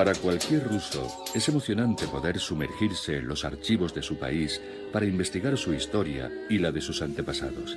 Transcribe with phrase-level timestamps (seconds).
[0.00, 4.58] Para cualquier ruso es emocionante poder sumergirse en los archivos de su país
[4.94, 7.76] para investigar su historia y la de sus antepasados.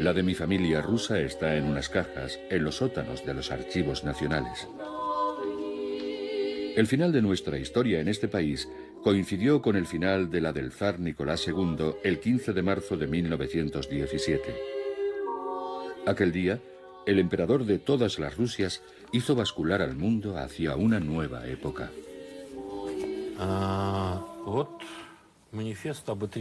[0.00, 4.02] La de mi familia rusa está en unas cajas en los sótanos de los archivos
[4.02, 4.66] nacionales.
[6.74, 8.68] El final de nuestra historia en este país
[9.00, 13.06] coincidió con el final de la del zar Nicolás II el 15 de marzo de
[13.06, 14.42] 1917.
[16.04, 16.58] Aquel día,
[17.06, 21.90] el emperador de todas las Rusias hizo bascular al mundo hacia una nueva época.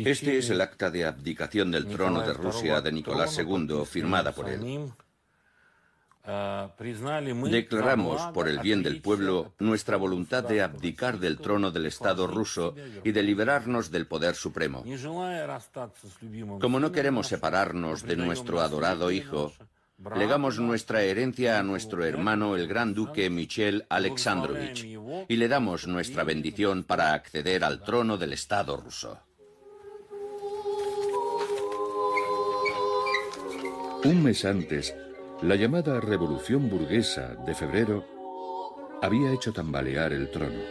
[0.04, 4.50] Este es el acta de abdicación del trono de Rusia de Nicolás II, firmada por
[4.50, 4.92] él.
[7.52, 12.74] Declaramos, por el bien del pueblo, nuestra voluntad de abdicar del trono del Estado ruso
[13.04, 14.84] y de liberarnos del poder supremo.
[16.60, 19.54] Como no queremos separarnos de nuestro adorado hijo,
[20.16, 24.86] legamos nuestra herencia a nuestro hermano el gran duque Michel Alexandrovich
[25.28, 29.20] y le damos nuestra bendición para acceder al trono del Estado ruso.
[34.04, 34.96] Un mes antes,
[35.42, 38.06] la llamada Revolución Burguesa de febrero
[39.02, 40.62] había hecho tambalear el trono.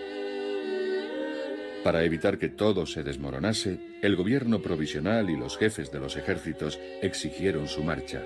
[1.82, 6.78] Para evitar que todo se desmoronase, el gobierno provisional y los jefes de los ejércitos
[7.02, 8.22] exigieron su marcha.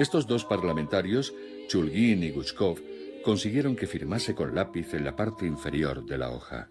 [0.00, 1.34] Estos dos parlamentarios,
[1.68, 2.80] Chulgin y Guchkov,
[3.22, 6.70] consiguieron que firmase con lápiz en la parte inferior de la hoja.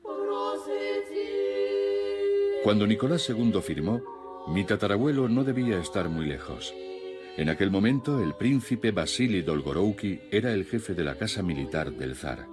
[2.63, 4.01] Cuando Nicolás II firmó,
[4.47, 6.73] mi tatarabuelo no debía estar muy lejos.
[7.37, 12.15] En aquel momento, el príncipe Vasily Dolgorouki era el jefe de la casa militar del
[12.15, 12.47] zar.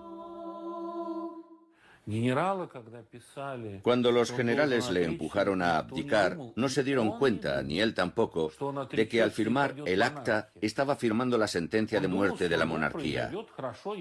[3.82, 8.52] Cuando los generales le empujaron a abdicar, no se dieron cuenta, ni él tampoco,
[8.92, 13.32] de que al firmar el acta estaba firmando la sentencia de muerte de la monarquía.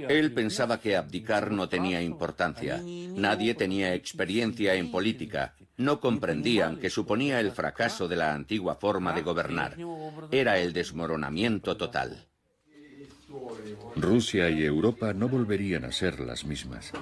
[0.07, 2.79] Él pensaba que abdicar no tenía importancia.
[2.83, 5.55] Nadie tenía experiencia en política.
[5.77, 9.75] No comprendían que suponía el fracaso de la antigua forma de gobernar.
[10.29, 12.27] Era el desmoronamiento total.
[13.95, 16.93] Rusia y Europa no volverían a ser las mismas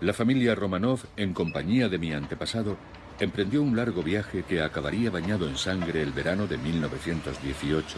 [0.00, 2.76] la familia Romanov, en compañía de mi antepasado,
[3.18, 7.96] emprendió un largo viaje que acabaría bañado en sangre el verano de 1918,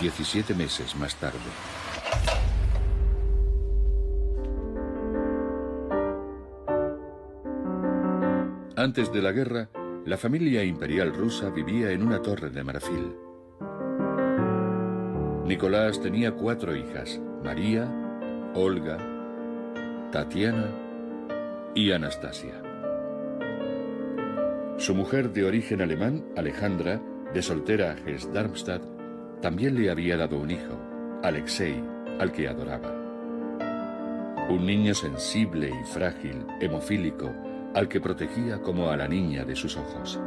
[0.00, 1.38] 17 meses más tarde.
[8.76, 9.70] Antes de la guerra,
[10.04, 13.16] la familia imperial rusa vivía en una torre de marfil.
[15.46, 17.90] Nicolás tenía cuatro hijas, María,
[18.54, 18.98] Olga,
[20.12, 20.83] Tatiana
[21.74, 22.62] y Anastasia.
[24.78, 27.00] Su mujer de origen alemán, Alejandra,
[27.32, 28.80] de soltera a
[29.40, 30.78] también le había dado un hijo,
[31.22, 31.82] Alexei,
[32.20, 32.92] al que adoraba.
[34.48, 37.32] Un niño sensible y frágil, hemofílico,
[37.74, 40.20] al que protegía como a la niña de sus ojos.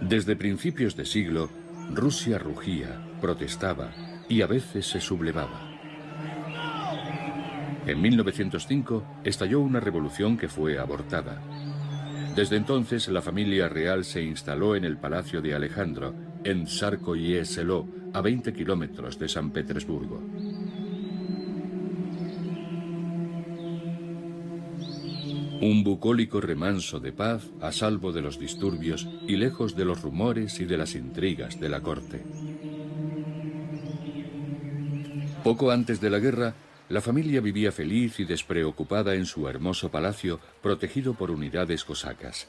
[0.00, 1.50] Desde principios de siglo,
[1.94, 3.92] Rusia rugía, protestaba
[4.28, 5.67] y a veces se sublevaba.
[7.88, 11.40] En 1905 estalló una revolución que fue abortada.
[12.36, 16.14] Desde entonces la familia real se instaló en el Palacio de Alejandro,
[16.44, 20.22] en Sarkoye Selo, a 20 kilómetros de San Petersburgo.
[25.62, 30.60] Un bucólico remanso de paz a salvo de los disturbios y lejos de los rumores
[30.60, 32.22] y de las intrigas de la corte.
[35.42, 36.54] Poco antes de la guerra,
[36.88, 42.48] la familia vivía feliz y despreocupada en su hermoso palacio protegido por unidades cosacas.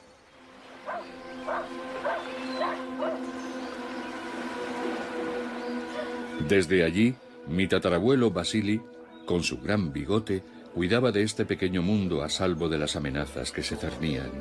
[6.48, 7.16] Desde allí,
[7.48, 8.82] mi tatarabuelo Basili,
[9.26, 10.42] con su gran bigote,
[10.74, 14.32] cuidaba de este pequeño mundo a salvo de las amenazas que se cernían.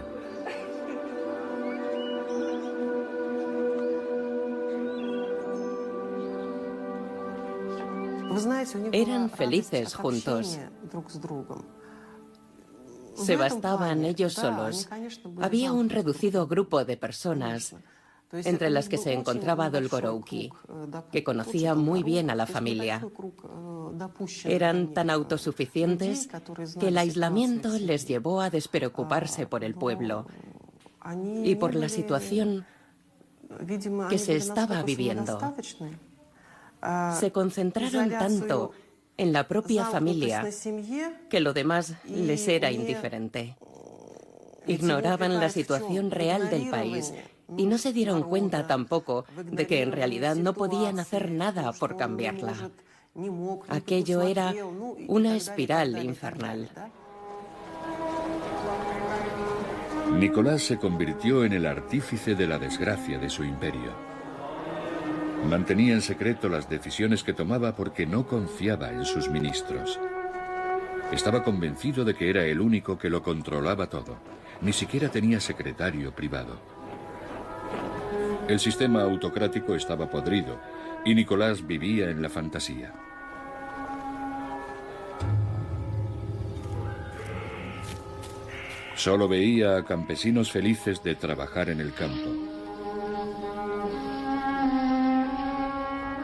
[8.93, 10.59] Eran felices juntos.
[13.15, 14.89] Se bastaban ellos solos.
[15.41, 17.75] Había un reducido grupo de personas
[18.33, 20.51] entre las que se encontraba Dolgorouki,
[21.11, 23.07] que conocía muy bien a la familia.
[24.45, 26.29] Eran tan autosuficientes
[26.79, 30.27] que el aislamiento les llevó a despreocuparse por el pueblo
[31.43, 32.67] y por la situación
[34.11, 35.39] que se estaba viviendo.
[37.19, 38.73] Se concentraron tanto
[39.17, 40.49] en la propia familia
[41.29, 43.57] que lo demás les era indiferente.
[44.67, 47.13] Ignoraban la situación real del país
[47.57, 51.97] y no se dieron cuenta tampoco de que en realidad no podían hacer nada por
[51.97, 52.71] cambiarla.
[53.69, 54.55] Aquello era
[55.09, 56.71] una espiral infernal.
[60.13, 64.08] Nicolás se convirtió en el artífice de la desgracia de su imperio.
[65.47, 69.99] Mantenía en secreto las decisiones que tomaba porque no confiaba en sus ministros.
[71.13, 74.19] Estaba convencido de que era el único que lo controlaba todo.
[74.61, 76.59] Ni siquiera tenía secretario privado.
[78.49, 80.59] El sistema autocrático estaba podrido
[81.05, 82.93] y Nicolás vivía en la fantasía.
[88.95, 92.48] Solo veía a campesinos felices de trabajar en el campo.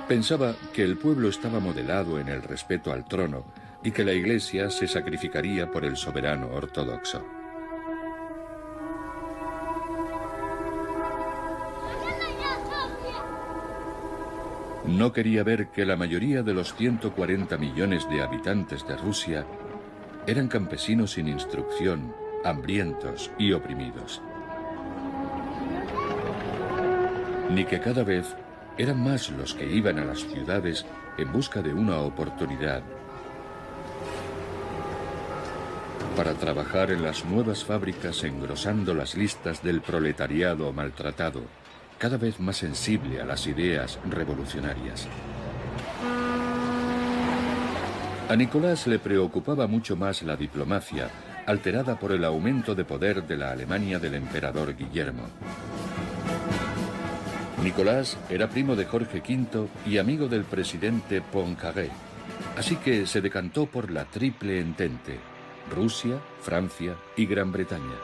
[0.08, 3.44] Pensaba que el pueblo estaba modelado en el respeto al trono
[3.82, 7.24] y que la iglesia se sacrificaría por el soberano ortodoxo.
[14.86, 19.46] no quería ver que la mayoría de los 140 millones de habitantes de Rusia
[20.26, 24.20] eran campesinos sin instrucción, hambrientos y oprimidos.
[27.50, 28.36] Ni que cada vez
[28.76, 30.84] eran más los que iban a las ciudades
[31.16, 32.82] en busca de una oportunidad
[36.16, 41.42] para trabajar en las nuevas fábricas engrosando las listas del proletariado maltratado
[41.98, 45.08] cada vez más sensible a las ideas revolucionarias.
[48.28, 51.10] A Nicolás le preocupaba mucho más la diplomacia,
[51.46, 55.24] alterada por el aumento de poder de la Alemania del emperador Guillermo.
[57.64, 61.88] Nicolás era primo de Jorge V y amigo del presidente Poincaré,
[62.58, 65.18] así que se decantó por la triple entente,
[65.74, 67.96] Rusia, Francia y Gran Bretaña.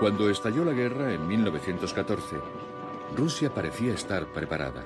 [0.00, 2.36] Cuando estalló la guerra en 1914,
[3.16, 4.84] Rusia parecía estar preparada.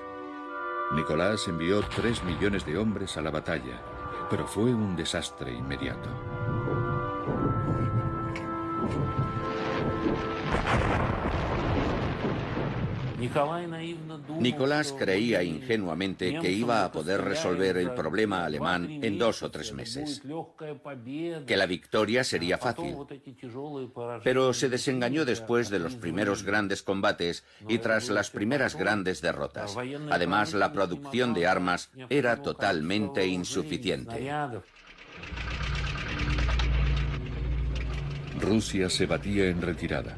[0.94, 3.80] Nicolás envió tres millones de hombres a la batalla,
[4.28, 6.10] pero fue un desastre inmediato.
[14.38, 19.72] Nicolás creía ingenuamente que iba a poder resolver el problema alemán en dos o tres
[19.72, 20.22] meses,
[21.46, 22.96] que la victoria sería fácil.
[24.24, 29.76] Pero se desengañó después de los primeros grandes combates y tras las primeras grandes derrotas.
[30.10, 34.30] Además, la producción de armas era totalmente insuficiente.
[38.40, 40.16] Rusia se batía en retirada.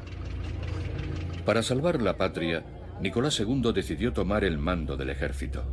[1.45, 2.63] Para salvar la patria,
[3.01, 5.63] Nicolás II decidió tomar el mando del ejército.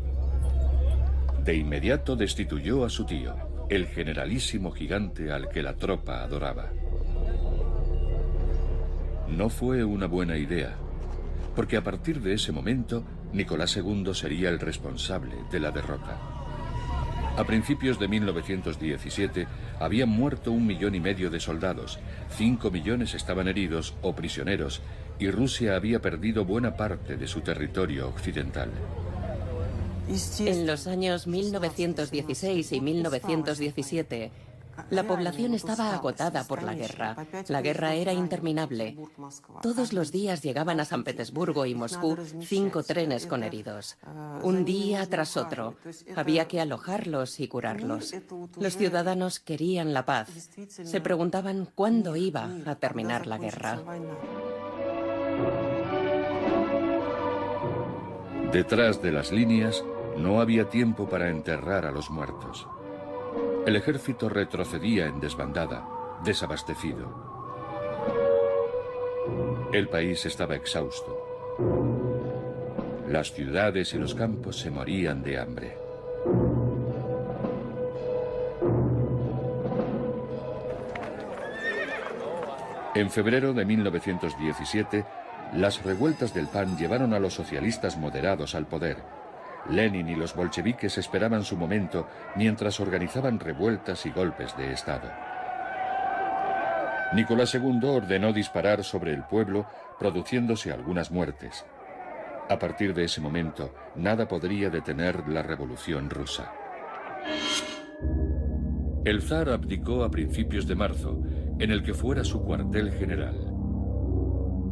[1.45, 3.35] De inmediato destituyó a su tío,
[3.69, 6.71] el generalísimo gigante al que la tropa adoraba.
[9.29, 10.75] No fue una buena idea,
[11.55, 16.19] porque a partir de ese momento Nicolás II sería el responsable de la derrota.
[17.37, 19.47] A principios de 1917
[19.79, 22.01] habían muerto un millón y medio de soldados,
[22.37, 24.83] cinco millones estaban heridos o prisioneros
[25.21, 28.71] y Rusia había perdido buena parte de su territorio occidental.
[30.41, 34.33] En los años 1916 y 1917,
[34.89, 37.17] la población estaba agotada por la guerra.
[37.49, 38.97] La guerra era interminable.
[39.63, 43.99] Todos los días llegaban a San Petersburgo y Moscú cinco trenes con heridos.
[44.43, 45.77] Un día tras otro.
[46.17, 48.15] Había que alojarlos y curarlos.
[48.59, 50.51] Los ciudadanos querían la paz.
[50.69, 53.81] Se preguntaban cuándo iba a terminar la guerra.
[58.53, 59.85] Detrás de las líneas
[60.17, 62.67] no había tiempo para enterrar a los muertos.
[63.65, 65.87] El ejército retrocedía en desbandada,
[66.25, 67.31] desabastecido.
[69.73, 71.17] El país estaba exhausto.
[73.09, 75.79] Las ciudades y los campos se morían de hambre.
[82.97, 85.05] En febrero de 1917,
[85.53, 88.99] las revueltas del PAN llevaron a los socialistas moderados al poder.
[89.69, 95.11] Lenin y los bolcheviques esperaban su momento mientras organizaban revueltas y golpes de Estado.
[97.13, 99.67] Nicolás II ordenó disparar sobre el pueblo,
[99.99, 101.65] produciéndose algunas muertes.
[102.49, 106.53] A partir de ese momento, nada podría detener la revolución rusa.
[109.05, 111.21] El zar abdicó a principios de marzo,
[111.59, 113.50] en el que fuera su cuartel general.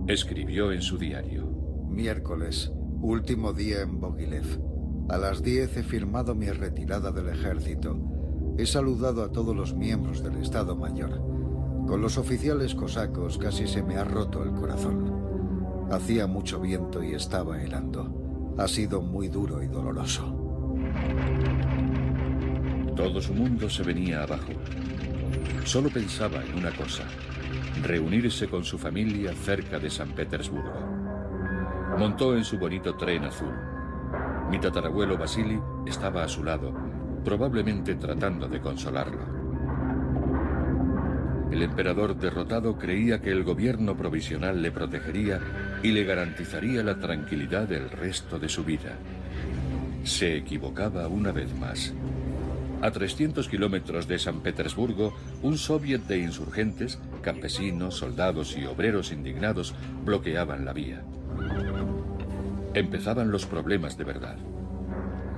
[0.09, 1.47] Escribió en su diario.
[1.91, 2.73] Miércoles,
[3.03, 4.59] último día en Bogilev.
[5.11, 7.95] A las 10 he firmado mi retirada del ejército.
[8.57, 11.21] He saludado a todos los miembros del Estado Mayor.
[11.87, 15.87] Con los oficiales cosacos casi se me ha roto el corazón.
[15.91, 18.55] Hacía mucho viento y estaba helando.
[18.57, 20.35] Ha sido muy duro y doloroso.
[22.97, 24.53] Todo su mundo se venía abajo.
[25.65, 27.05] Solo pensaba en una cosa,
[27.83, 30.81] reunirse con su familia cerca de San Petersburgo.
[31.99, 33.53] Montó en su bonito tren azul.
[34.51, 36.73] Mi tatarabuelo Vasily estaba a su lado,
[37.25, 39.39] probablemente tratando de consolarlo.
[41.51, 45.41] El emperador derrotado creía que el gobierno provisional le protegería
[45.83, 48.97] y le garantizaría la tranquilidad del resto de su vida.
[50.05, 51.95] Se equivocaba una vez más.
[52.81, 59.75] A 300 kilómetros de San Petersburgo, un soviet de insurgentes, campesinos, soldados y obreros indignados
[60.05, 61.03] bloqueaban la vía.
[62.75, 64.37] Empezaban los problemas de verdad.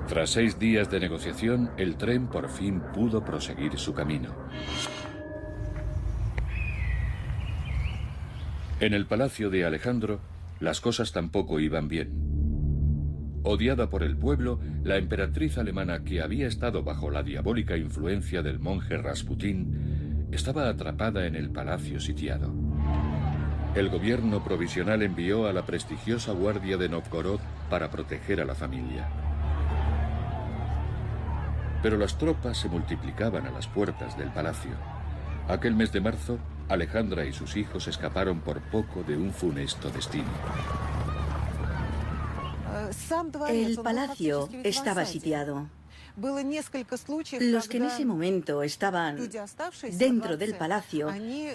[0.07, 4.35] Tras seis días de negociación, el tren por fin pudo proseguir su camino.
[8.81, 10.21] En el palacio de Alejandro,
[10.59, 12.40] las cosas tampoco iban bien.
[13.43, 18.59] Odiada por el pueblo, la emperatriz alemana que había estado bajo la diabólica influencia del
[18.59, 22.53] monje Rasputín estaba atrapada en el palacio sitiado.
[23.75, 29.09] El gobierno provisional envió a la prestigiosa guardia de Novgorod para proteger a la familia.
[31.83, 34.73] Pero las tropas se multiplicaban a las puertas del palacio.
[35.49, 40.29] Aquel mes de marzo, Alejandra y sus hijos escaparon por poco de un funesto destino.
[43.49, 45.69] El palacio estaba sitiado.
[47.41, 49.31] Los que en ese momento estaban
[49.93, 51.09] dentro del palacio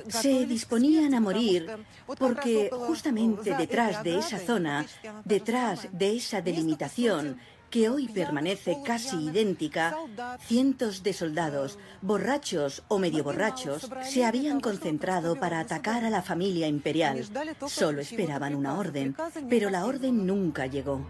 [0.07, 1.69] se disponían a morir
[2.17, 4.85] porque justamente detrás de esa zona,
[5.23, 7.37] detrás de esa delimitación,
[7.75, 9.93] que hoy permanece casi idéntica,
[10.39, 16.69] cientos de soldados, borrachos o medio borrachos, se habían concentrado para atacar a la familia
[16.69, 17.25] imperial.
[17.67, 19.13] Solo esperaban una orden,
[19.49, 21.05] pero la orden nunca llegó.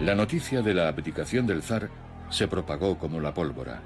[0.00, 1.90] La noticia de la abdicación del zar
[2.30, 3.82] se propagó como la pólvora.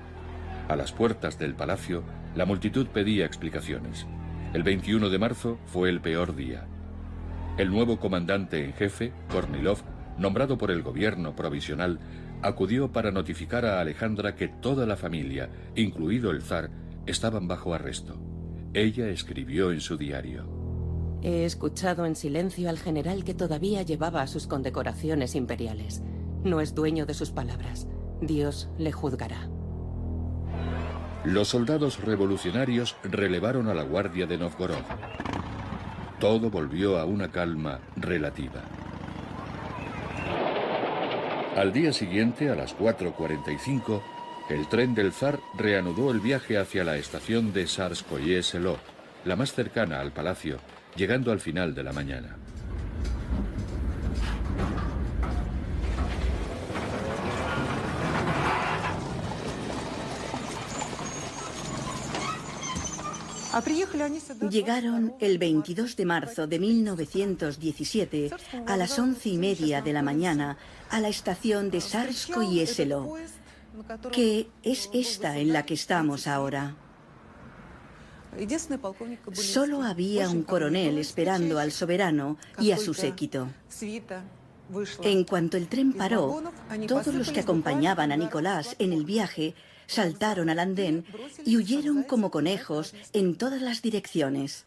[0.69, 2.05] A las puertas del palacio,
[2.37, 4.07] la multitud pedía explicaciones.
[4.55, 6.69] El 21 de marzo fue el peor día.
[7.59, 9.83] El nuevo comandante en jefe, Kornilov,
[10.19, 11.99] nombrado por el gobierno provisional,
[12.43, 16.71] acudió para notificar a Alejandra que toda la familia, incluido el zar,
[17.07, 18.21] estaban bajo arresto.
[18.75, 20.63] Ella escribió en su diario.
[21.23, 26.03] He escuchado en silencio al general que todavía llevaba sus condecoraciones imperiales.
[26.43, 27.87] No es dueño de sus palabras.
[28.21, 29.49] Dios le juzgará.
[31.25, 34.83] Los soldados revolucionarios relevaron a la guardia de Novgorod.
[36.19, 38.63] Todo volvió a una calma relativa.
[41.57, 44.01] Al día siguiente, a las 4.45,
[44.49, 48.79] el tren del zar reanudó el viaje hacia la estación de Sarskoye Selo,
[49.27, 50.57] la más cercana al palacio,
[50.97, 52.37] llegando al final de la mañana.
[64.51, 68.31] Llegaron el 22 de marzo de 1917
[68.67, 70.57] a las once y media de la mañana
[70.91, 73.15] a la estación de Sarsko y Eselo,
[74.11, 76.77] que es esta en la que estamos ahora.
[79.33, 83.49] Solo había un coronel esperando al soberano y a su séquito.
[85.03, 86.43] En cuanto el tren paró,
[86.89, 89.55] todos los que acompañaban a Nicolás en el viaje
[89.87, 91.05] saltaron al andén
[91.45, 94.67] y huyeron como conejos en todas las direcciones.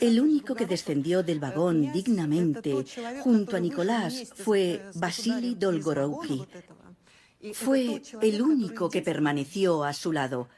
[0.00, 2.74] El único que descendió del vagón dignamente
[3.22, 6.44] junto a Nicolás fue Vasily Dolgorouki.
[7.54, 10.48] Fue el único que permaneció a su lado.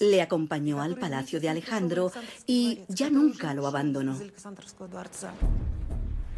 [0.00, 2.10] Le acompañó al palacio de Alejandro
[2.46, 4.18] y ya nunca lo abandonó.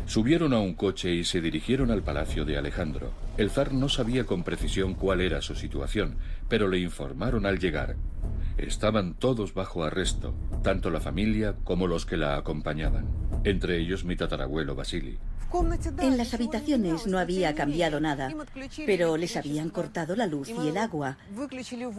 [0.06, 3.10] Subieron a un coche y se dirigieron al palacio de Alejandro.
[3.36, 6.16] El zar no sabía con precisión cuál era su situación,
[6.48, 7.96] pero le informaron al llegar.
[8.56, 10.32] Estaban todos bajo arresto,
[10.62, 13.06] tanto la familia como los que la acompañaban,
[13.42, 15.18] entre ellos mi tatarabuelo Basili.
[16.00, 18.32] En las habitaciones no había cambiado nada,
[18.84, 21.18] pero les habían cortado la luz y el agua.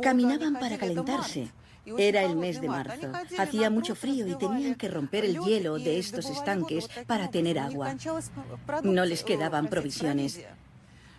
[0.01, 1.49] Caminaban para calentarse.
[1.97, 3.11] Era el mes de marzo.
[3.37, 7.95] Hacía mucho frío y tenían que romper el hielo de estos estanques para tener agua.
[8.83, 10.41] No les quedaban provisiones.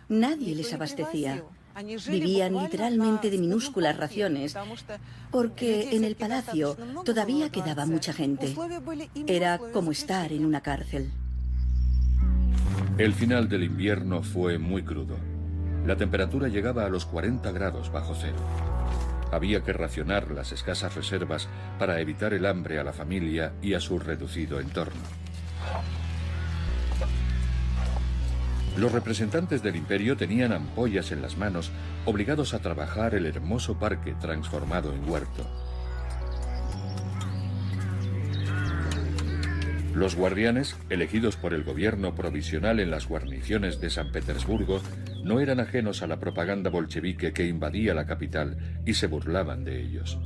[0.07, 1.43] Nadie les abastecía.
[2.09, 4.55] Vivían literalmente de minúsculas raciones,
[5.31, 8.55] porque en el palacio todavía quedaba mucha gente.
[9.27, 11.11] Era como estar en una cárcel.
[12.97, 15.15] El final del invierno fue muy crudo.
[15.85, 18.35] La temperatura llegaba a los 40 grados bajo cero.
[19.31, 23.79] Había que racionar las escasas reservas para evitar el hambre a la familia y a
[23.79, 25.01] su reducido entorno.
[28.77, 31.71] Los representantes del imperio tenían ampollas en las manos,
[32.05, 35.68] obligados a trabajar el hermoso parque transformado en huerto.
[39.99, 44.81] Los guardianes, elegidos por el gobierno provisional en las guarniciones de San Petersburgo,
[45.25, 49.81] no eran ajenos a la propaganda bolchevique que invadía la capital y se burlaban de
[49.81, 50.17] ellos.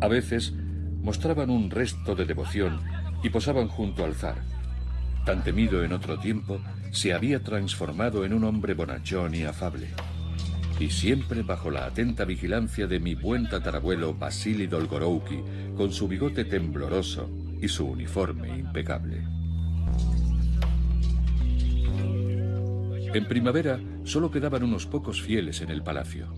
[0.00, 0.52] A veces
[1.02, 2.80] mostraban un resto de devoción
[3.24, 4.36] y posaban junto al zar.
[5.26, 6.60] Tan temido en otro tiempo,
[6.92, 9.88] se había transformado en un hombre bonachón y afable
[10.78, 15.42] y siempre bajo la atenta vigilancia de mi buen tatarabuelo Vasily Dolgorouki,
[15.76, 17.28] con su bigote tembloroso
[17.60, 19.24] y su uniforme impecable.
[23.14, 26.32] En primavera solo quedaban unos pocos fieles en el palacio.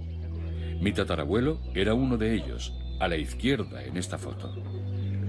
[0.81, 4.55] Mi tatarabuelo era uno de ellos, a la izquierda en esta foto.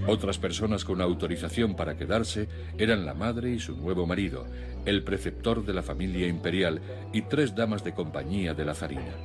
[0.07, 4.47] Otras personas con autorización para quedarse eran la madre y su nuevo marido,
[4.85, 6.81] el preceptor de la familia imperial
[7.13, 9.15] y tres damas de compañía de la zarina.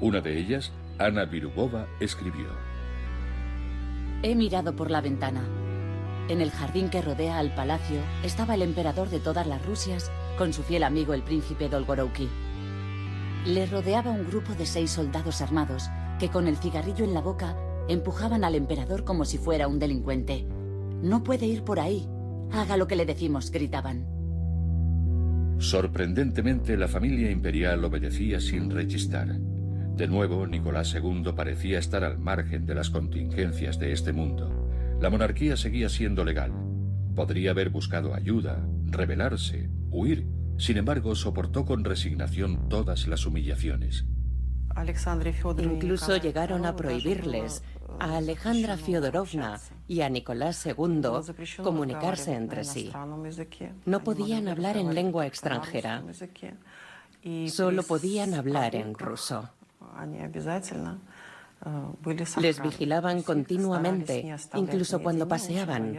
[0.00, 2.48] Una de ellas, Ana Virubova, escribió.
[4.22, 5.42] He mirado por la ventana.
[6.28, 10.52] En el jardín que rodea al palacio estaba el emperador de todas las Rusias con
[10.52, 12.28] su fiel amigo el príncipe Dolgorouki.
[13.46, 17.54] Le rodeaba un grupo de seis soldados armados que con el cigarrillo en la boca
[17.88, 20.46] Empujaban al emperador como si fuera un delincuente.
[21.02, 22.08] No puede ir por ahí.
[22.50, 24.06] Haga lo que le decimos, gritaban.
[25.58, 29.28] Sorprendentemente, la familia imperial obedecía sin rechistar.
[29.28, 34.68] De nuevo, Nicolás II parecía estar al margen de las contingencias de este mundo.
[35.00, 36.52] La monarquía seguía siendo legal.
[37.14, 40.26] Podría haber buscado ayuda, rebelarse, huir.
[40.56, 44.04] Sin embargo, soportó con resignación todas las humillaciones.
[45.58, 47.62] Incluso llegaron a prohibirles
[47.98, 51.02] a Alejandra Fyodorovna y a Nicolás II
[51.62, 52.92] comunicarse entre sí.
[53.84, 56.02] No podían hablar en lengua extranjera,
[57.48, 59.48] solo podían hablar en ruso.
[62.40, 65.96] Les vigilaban continuamente, incluso cuando paseaban.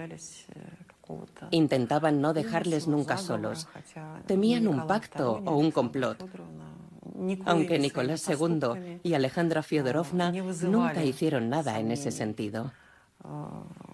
[1.52, 3.68] Intentaban no dejarles nunca solos.
[4.26, 6.24] Temían un pacto o un complot.
[7.46, 12.72] Aunque Nicolás II y Alejandra Fyodorovna nunca hicieron nada en ese sentido.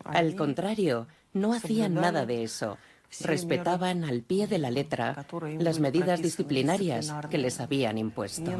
[0.06, 2.78] Al contrario, no hacían nada de eso.
[3.22, 5.26] Respetaban al pie de la letra
[5.60, 8.52] las medidas disciplinarias que les habían impuesto.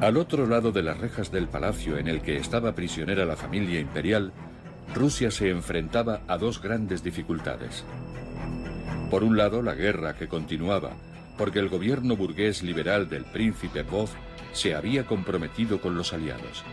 [0.00, 3.80] Al otro lado de las rejas del palacio en el que estaba prisionera la familia
[3.80, 4.32] imperial,
[4.94, 7.84] Rusia se enfrentaba a dos grandes dificultades.
[9.10, 10.90] Por un lado, la guerra que continuaba,
[11.36, 14.08] porque el gobierno burgués liberal del príncipe Vov
[14.52, 16.64] se había comprometido con los aliados.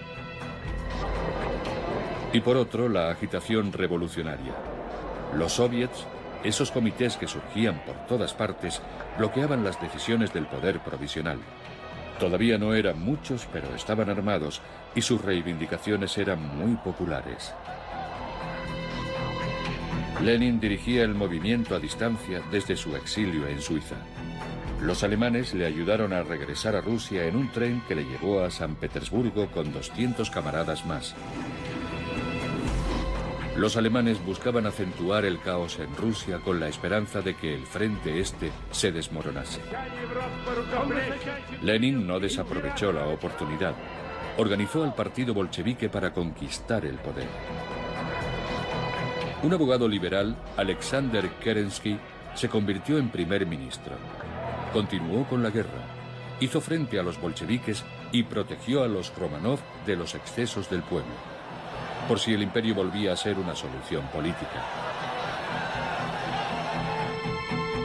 [2.33, 4.53] Y por otro, la agitación revolucionaria.
[5.35, 6.05] Los soviets,
[6.43, 8.81] esos comités que surgían por todas partes,
[9.17, 11.39] bloqueaban las decisiones del poder provisional.
[12.19, 14.61] Todavía no eran muchos, pero estaban armados
[14.95, 17.53] y sus reivindicaciones eran muy populares.
[20.21, 23.95] Lenin dirigía el movimiento a distancia desde su exilio en Suiza.
[24.81, 28.49] Los alemanes le ayudaron a regresar a Rusia en un tren que le llevó a
[28.49, 31.15] San Petersburgo con 200 camaradas más.
[33.55, 38.19] Los alemanes buscaban acentuar el caos en Rusia con la esperanza de que el frente
[38.19, 39.61] este se desmoronase.
[41.61, 43.75] Lenin no desaprovechó la oportunidad.
[44.37, 47.27] Organizó al partido bolchevique para conquistar el poder.
[49.43, 51.99] Un abogado liberal, Alexander Kerensky,
[52.33, 53.93] se convirtió en primer ministro.
[54.73, 55.85] Continuó con la guerra,
[56.39, 61.11] hizo frente a los bolcheviques y protegió a los Romanov de los excesos del pueblo,
[62.07, 64.63] por si el imperio volvía a ser una solución política.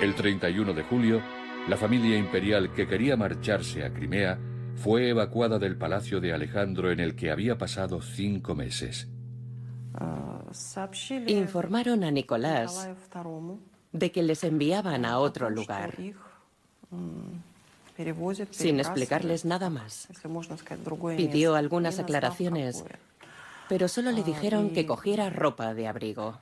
[0.01, 1.23] El 31 de julio,
[1.69, 4.39] la familia imperial que quería marcharse a Crimea
[4.77, 9.09] fue evacuada del palacio de Alejandro en el que había pasado cinco meses.
[11.27, 12.89] Informaron a Nicolás
[13.93, 15.95] de que les enviaban a otro lugar,
[18.51, 20.09] sin explicarles nada más.
[21.17, 22.85] Pidió algunas aclaraciones,
[23.69, 26.41] pero solo le dijeron que cogiera ropa de abrigo.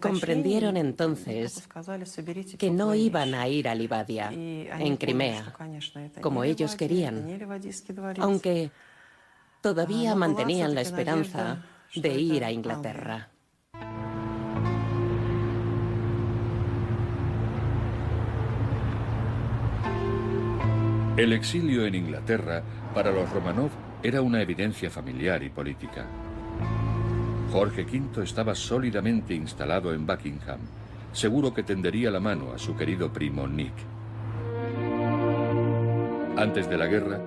[0.00, 1.68] Comprendieron entonces
[2.58, 5.52] que no iban a ir a Livadia, en Crimea,
[6.20, 7.40] como ellos querían,
[8.20, 8.70] aunque
[9.60, 13.31] todavía mantenían la esperanza de ir a Inglaterra.
[21.22, 23.70] El exilio en Inglaterra para los Romanov
[24.02, 26.04] era una evidencia familiar y política.
[27.52, 30.58] Jorge V estaba sólidamente instalado en Buckingham,
[31.12, 33.72] seguro que tendería la mano a su querido primo Nick.
[36.36, 37.20] Antes de la guerra,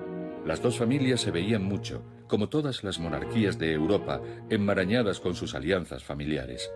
[0.44, 5.54] las dos familias se veían mucho, como todas las monarquías de Europa, enmarañadas con sus
[5.54, 6.70] alianzas familiares.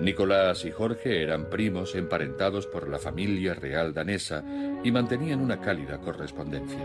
[0.00, 4.44] Nicolás y Jorge eran primos emparentados por la familia real danesa
[4.82, 6.78] y mantenían una cálida correspondencia.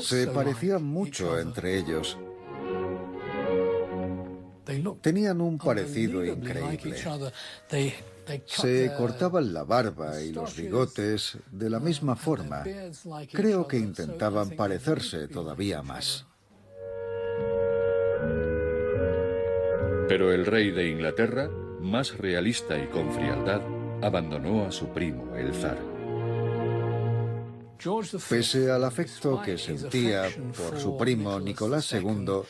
[0.00, 2.16] Se parecían mucho entre ellos.
[5.00, 6.96] Tenían un parecido increíble.
[8.44, 12.64] Se cortaban la barba y los bigotes de la misma forma.
[13.32, 16.26] Creo que intentaban parecerse todavía más.
[20.08, 23.60] Pero el rey de Inglaterra, más realista y con frialdad,
[24.02, 25.76] abandonó a su primo, el zar.
[28.28, 30.24] Pese al afecto que sentía
[30.56, 32.40] por su primo Nicolás II,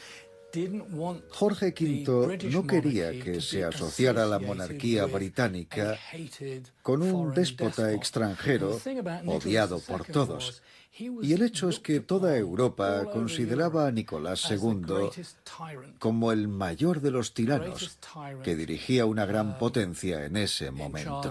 [1.31, 5.99] Jorge V no quería que se asociara la monarquía británica
[6.83, 8.81] con un déspota extranjero
[9.27, 10.63] odiado por todos.
[10.99, 15.11] Y el hecho es que toda Europa consideraba a Nicolás II
[15.99, 17.99] como el mayor de los tiranos
[18.43, 21.31] que dirigía una gran potencia en ese momento.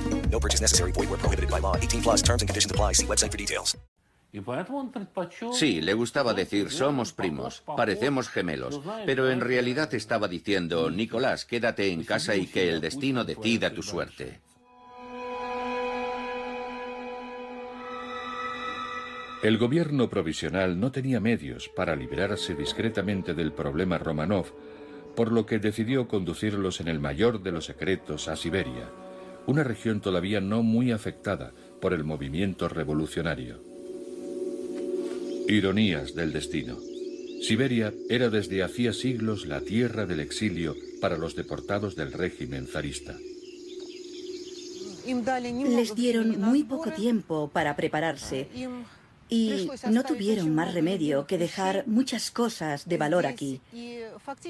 [0.31, 0.93] No purchase necessary.
[0.93, 1.75] Void where prohibited by law.
[1.75, 2.93] 18 plus terms and conditions apply.
[2.93, 3.77] See website for details.
[5.53, 11.91] Sí, le gustaba decir somos primos, parecemos gemelos, pero en realidad estaba diciendo, Nicolás, quédate
[11.91, 14.39] en casa y que el destino decida tu suerte.
[19.43, 24.53] El gobierno provisional no tenía medios para librarse discretamente del problema Romanov,
[25.15, 28.89] por lo que decidió conducirlos en el mayor de los secretos a Siberia,
[29.47, 31.51] una región todavía no muy afectada
[31.81, 33.59] por el movimiento revolucionario.
[35.47, 36.77] Ironías del destino.
[37.41, 43.17] Siberia era desde hacía siglos la tierra del exilio para los deportados del régimen zarista.
[45.05, 48.47] Les dieron muy poco tiempo para prepararse
[49.27, 53.61] y no tuvieron más remedio que dejar muchas cosas de valor aquí.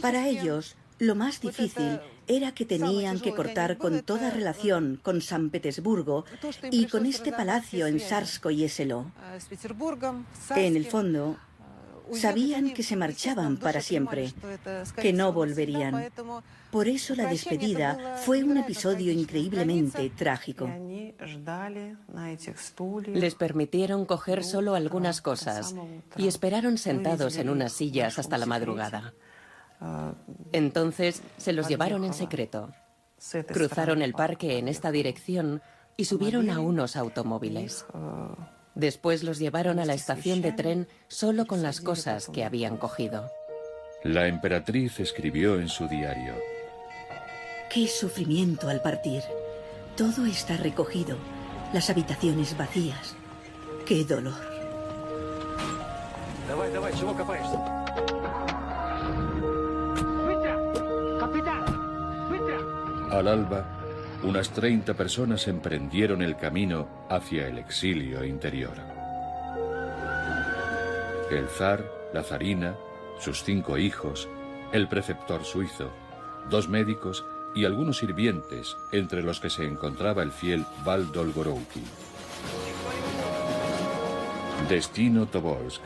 [0.02, 5.50] Para ellos, lo más difícil era que tenían que cortar con toda relación con San
[5.50, 6.26] Petersburgo
[6.70, 9.12] y con este palacio en Sarsko y Eselo.
[10.56, 11.38] En el fondo,
[12.14, 14.32] sabían que se marchaban para siempre,
[14.96, 16.12] que no volverían.
[16.70, 20.70] Por eso la despedida fue un episodio increíblemente trágico.
[23.08, 25.74] Les permitieron coger solo algunas cosas
[26.16, 29.16] y esperaron sentados en unas sillas hasta la madrugada.
[30.52, 32.70] Entonces se los llevaron en secreto.
[33.48, 35.62] Cruzaron el parque en esta dirección
[35.98, 37.86] y subieron a unos automóviles.
[38.76, 43.30] Después los llevaron a la estación de tren solo con las cosas que habían cogido.
[44.04, 46.34] La emperatriz escribió en su diario.
[47.72, 49.22] Qué sufrimiento al partir.
[49.96, 51.18] Todo está recogido,
[51.74, 53.16] las habitaciones vacías.
[53.86, 54.34] Qué dolor.
[63.12, 63.66] Al alba,
[64.24, 68.78] unas 30 personas emprendieron el camino hacia el exilio interior.
[71.30, 72.76] El zar, la zarina,
[73.20, 74.30] sus cinco hijos,
[74.72, 75.92] el preceptor suizo,
[76.50, 81.84] dos médicos y algunos sirvientes, entre los que se encontraba el fiel Val Dolgorouki.
[84.70, 85.82] Destino Tobolsk,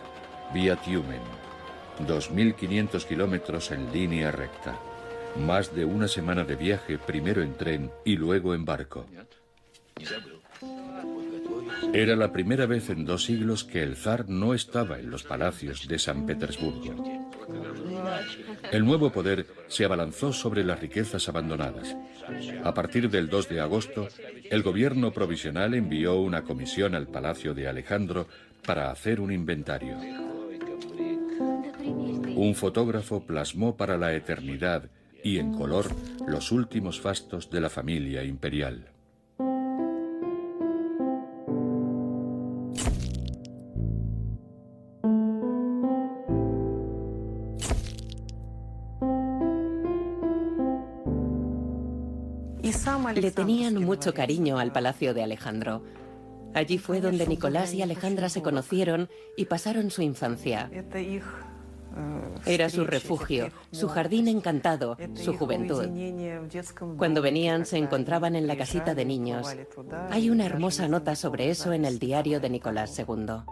[0.54, 1.22] vía Tiumen,
[2.08, 4.78] 2.500 kilómetros en línea recta.
[5.38, 9.06] Más de una semana de viaje, primero en tren y luego en barco.
[11.93, 15.88] Era la primera vez en dos siglos que el zar no estaba en los palacios
[15.88, 17.04] de San Petersburgo.
[18.71, 21.95] El nuevo poder se abalanzó sobre las riquezas abandonadas.
[22.63, 24.08] A partir del 2 de agosto,
[24.50, 28.28] el gobierno provisional envió una comisión al palacio de Alejandro
[28.65, 29.98] para hacer un inventario.
[32.36, 34.89] Un fotógrafo plasmó para la eternidad
[35.26, 35.88] y en color
[36.28, 38.92] los últimos fastos de la familia imperial.
[53.16, 55.84] Le tenían mucho cariño al palacio de Alejandro.
[56.54, 60.70] Allí fue donde Nicolás y Alejandra se conocieron y pasaron su infancia.
[62.45, 65.88] Era su refugio, su jardín encantado, su juventud.
[66.97, 69.47] Cuando venían se encontraban en la casita de niños.
[70.10, 73.43] Hay una hermosa nota sobre eso en el diario de Nicolás II.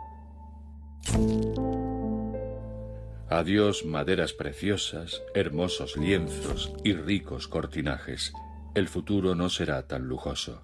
[3.30, 8.32] Adiós maderas preciosas, hermosos lienzos y ricos cortinajes.
[8.76, 10.64] El futuro no será tan lujoso.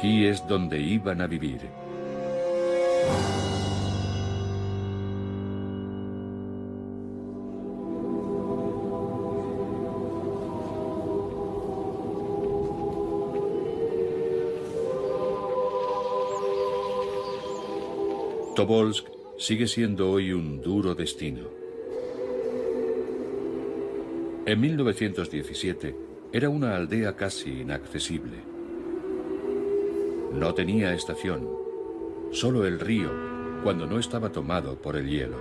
[0.00, 1.60] Aquí es donde iban a vivir.
[18.56, 21.42] Tobolsk sigue siendo hoy un duro destino.
[24.46, 25.94] En 1917
[26.32, 28.59] era una aldea casi inaccesible.
[30.32, 31.48] No tenía estación,
[32.30, 33.10] solo el río
[33.64, 35.36] cuando no estaba tomado por el hielo.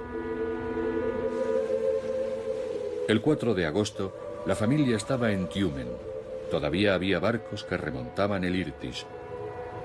[3.07, 4.13] El 4 de agosto,
[4.47, 5.87] la familia estaba en Tiumen.
[6.49, 9.05] Todavía había barcos que remontaban el Irtish.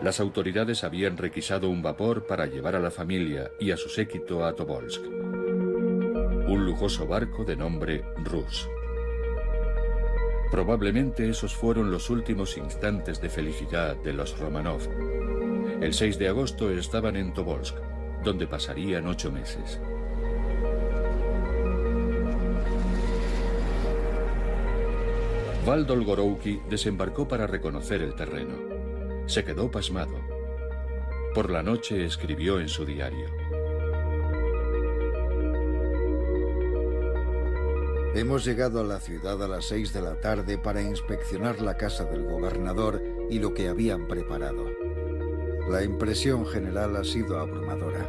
[0.03, 4.45] Las autoridades habían requisado un vapor para llevar a la familia y a su séquito
[4.45, 5.03] a Tobolsk.
[5.05, 8.69] Un lujoso barco de nombre Rus.
[10.55, 14.83] Probablemente esos fueron los últimos instantes de felicidad de los Romanov.
[15.83, 17.75] El 6 de agosto estaban en Tobolsk,
[18.23, 19.81] donde pasarían ocho meses.
[25.67, 28.55] Valdol Gorouki desembarcó para reconocer el terreno.
[29.27, 30.21] Se quedó pasmado.
[31.35, 33.27] Por la noche escribió en su diario.
[38.15, 42.05] Hemos llegado a la ciudad a las seis de la tarde para inspeccionar la casa
[42.05, 44.67] del gobernador y lo que habían preparado.
[45.69, 48.09] La impresión general ha sido abrumadora.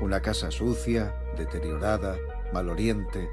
[0.00, 2.16] Una casa sucia, deteriorada,
[2.52, 3.28] maloriente,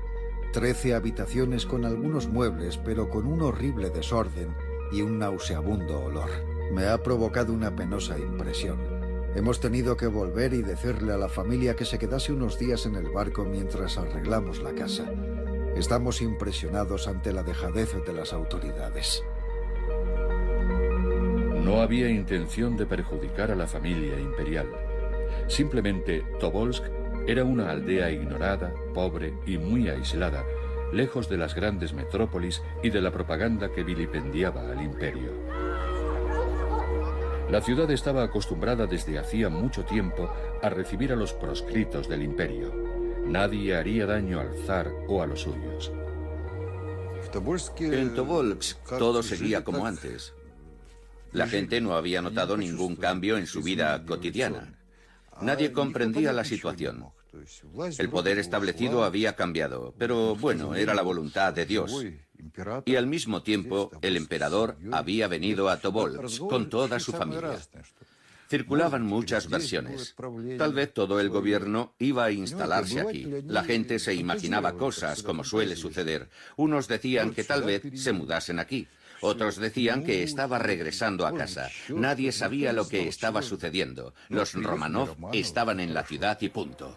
[0.52, 4.56] trece habitaciones con algunos muebles pero con un horrible desorden
[4.92, 6.32] y un nauseabundo olor.
[6.74, 8.80] Me ha provocado una penosa impresión.
[9.36, 12.96] Hemos tenido que volver y decirle a la familia que se quedase unos días en
[12.96, 15.06] el barco mientras arreglamos la casa.
[15.76, 19.24] Estamos impresionados ante la dejadez de las autoridades.
[21.64, 24.68] No había intención de perjudicar a la familia imperial.
[25.48, 26.84] Simplemente Tobolsk
[27.28, 30.46] era una aldea ignorada, pobre y muy aislada,
[30.94, 35.32] lejos de las grandes metrópolis y de la propaganda que vilipendiaba al imperio.
[37.50, 40.30] La ciudad estaba acostumbrada desde hacía mucho tiempo
[40.62, 42.85] a recibir a los proscritos del imperio.
[43.28, 45.92] Nadie haría daño al zar o a los suyos.
[47.80, 50.34] En Tobolsk todo seguía como antes.
[51.32, 54.80] La gente no había notado ningún cambio en su vida cotidiana.
[55.42, 57.06] Nadie comprendía la situación.
[57.98, 62.06] El poder establecido había cambiado, pero bueno, era la voluntad de Dios.
[62.86, 67.60] Y al mismo tiempo, el emperador había venido a Tobolsk con toda su familia.
[68.48, 70.16] Circulaban muchas versiones.
[70.58, 73.28] Tal vez todo el gobierno iba a instalarse aquí.
[73.46, 76.30] La gente se imaginaba cosas, como suele suceder.
[76.56, 78.88] Unos decían que tal vez se mudasen aquí.
[79.22, 81.70] Otros decían que estaba regresando a casa.
[81.90, 84.14] Nadie sabía lo que estaba sucediendo.
[84.30, 86.96] Los Romanov estaban en la ciudad y punto.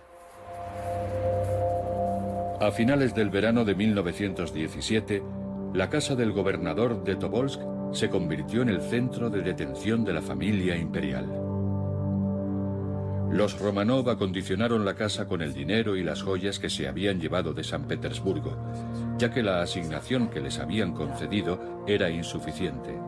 [2.60, 5.22] A finales del verano de 1917,
[5.74, 7.60] la casa del gobernador de Tobolsk
[7.92, 11.26] se convirtió en el centro de detención de la familia imperial.
[13.30, 17.52] Los Romanov acondicionaron la casa con el dinero y las joyas que se habían llevado
[17.52, 18.56] de San Petersburgo,
[19.18, 22.98] ya que la asignación que les habían concedido era insuficiente.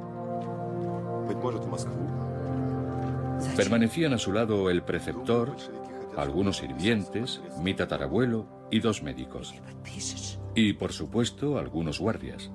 [3.56, 5.56] Permanecían a su lado el preceptor,
[6.16, 9.54] algunos sirvientes, mi tatarabuelo y dos médicos.
[10.54, 12.50] Y, por supuesto, algunos guardias.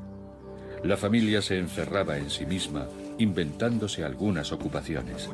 [0.86, 5.28] La familia se encerraba en sí misma, inventándose algunas ocupaciones.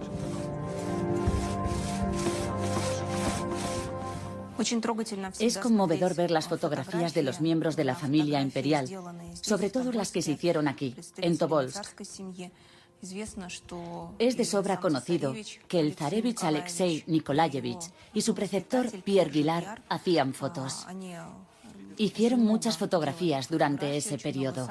[5.40, 8.88] Es conmovedor ver las fotografías de los miembros de la familia imperial,
[9.42, 11.84] sobre todo las que se hicieron aquí, en Tobolsk.
[14.20, 15.36] Es de sobra conocido
[15.68, 20.88] que el zarevich Alexei Nikolayevich y su preceptor Pierre Guilar hacían fotos.
[22.02, 24.68] Hicieron muchas fotografías durante ese periodo.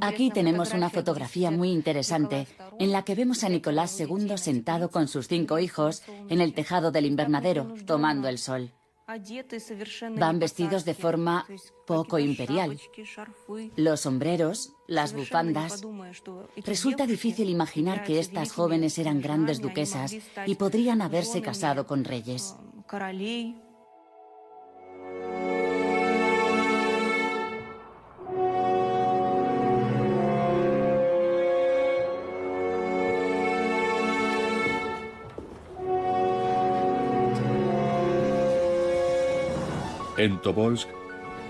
[0.00, 2.46] Aquí tenemos una fotografía muy interesante
[2.78, 6.92] en la que vemos a Nicolás II sentado con sus cinco hijos en el tejado
[6.92, 8.70] del invernadero, tomando el sol.
[10.16, 11.46] Van vestidos de forma
[11.86, 12.78] poco imperial.
[13.76, 15.82] Los sombreros, las bufandas.
[16.64, 20.14] Resulta difícil imaginar que estas jóvenes eran grandes duquesas
[20.46, 22.56] y podrían haberse casado con reyes.
[40.20, 40.86] En Tobolsk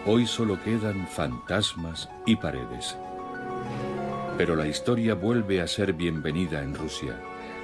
[0.07, 2.97] hoy solo quedan fantasmas y paredes.
[4.39, 7.17] Pero la historia vuelve a ser bienvenida en Rusia.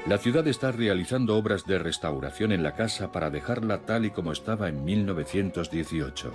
[0.08, 4.32] La ciudad está realizando obras de restauración en la casa para dejarla tal y como
[4.32, 6.32] estaba en 1918.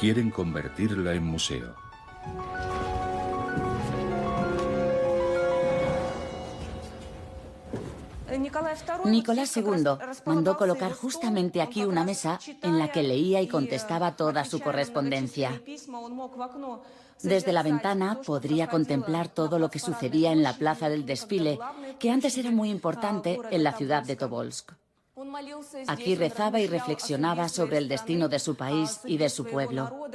[0.00, 1.74] Quieren convertirla en museo.
[9.04, 9.84] Nicolás II
[10.24, 15.60] mandó colocar justamente aquí una mesa en la que leía y contestaba toda su correspondencia.
[17.22, 21.58] Desde la ventana podría contemplar todo lo que sucedía en la plaza del desfile,
[21.98, 24.72] que antes era muy importante en la ciudad de Tobolsk.
[25.86, 30.08] Aquí rezaba y reflexionaba sobre el destino de su país y de su pueblo.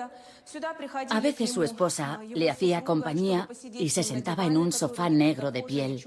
[1.09, 5.63] A veces su esposa le hacía compañía y se sentaba en un sofá negro de
[5.63, 6.03] piel.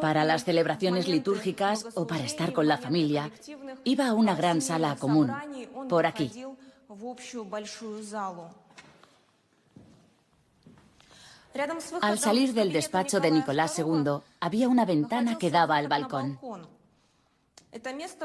[0.00, 3.30] Para las celebraciones litúrgicas o para estar con la familia,
[3.84, 5.32] iba a una gran sala común,
[5.88, 6.30] por aquí.
[12.02, 16.38] Al salir del despacho de Nicolás II, había una ventana que daba al balcón.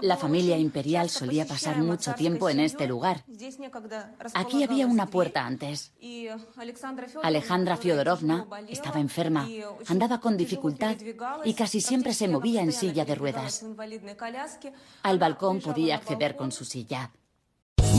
[0.02, 3.24] La familia imperial solía pasar mucho tiempo en este lugar.
[4.34, 5.94] Aquí había una puerta antes.
[7.24, 9.48] Alejandra Fyodorovna estaba enferma,
[9.88, 10.98] andaba con dificultad
[11.44, 13.66] y casi siempre se movía en silla de ruedas.
[15.04, 17.12] Al balcón podía acceder con su silla.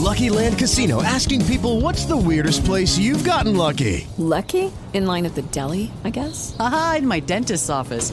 [0.03, 4.07] Lucky Land Casino asking people what's the weirdest place you've gotten lucky?
[4.19, 4.71] Lucky?
[4.95, 6.57] In line at the deli, I guess?
[6.59, 8.13] Aha, in my dentist's office.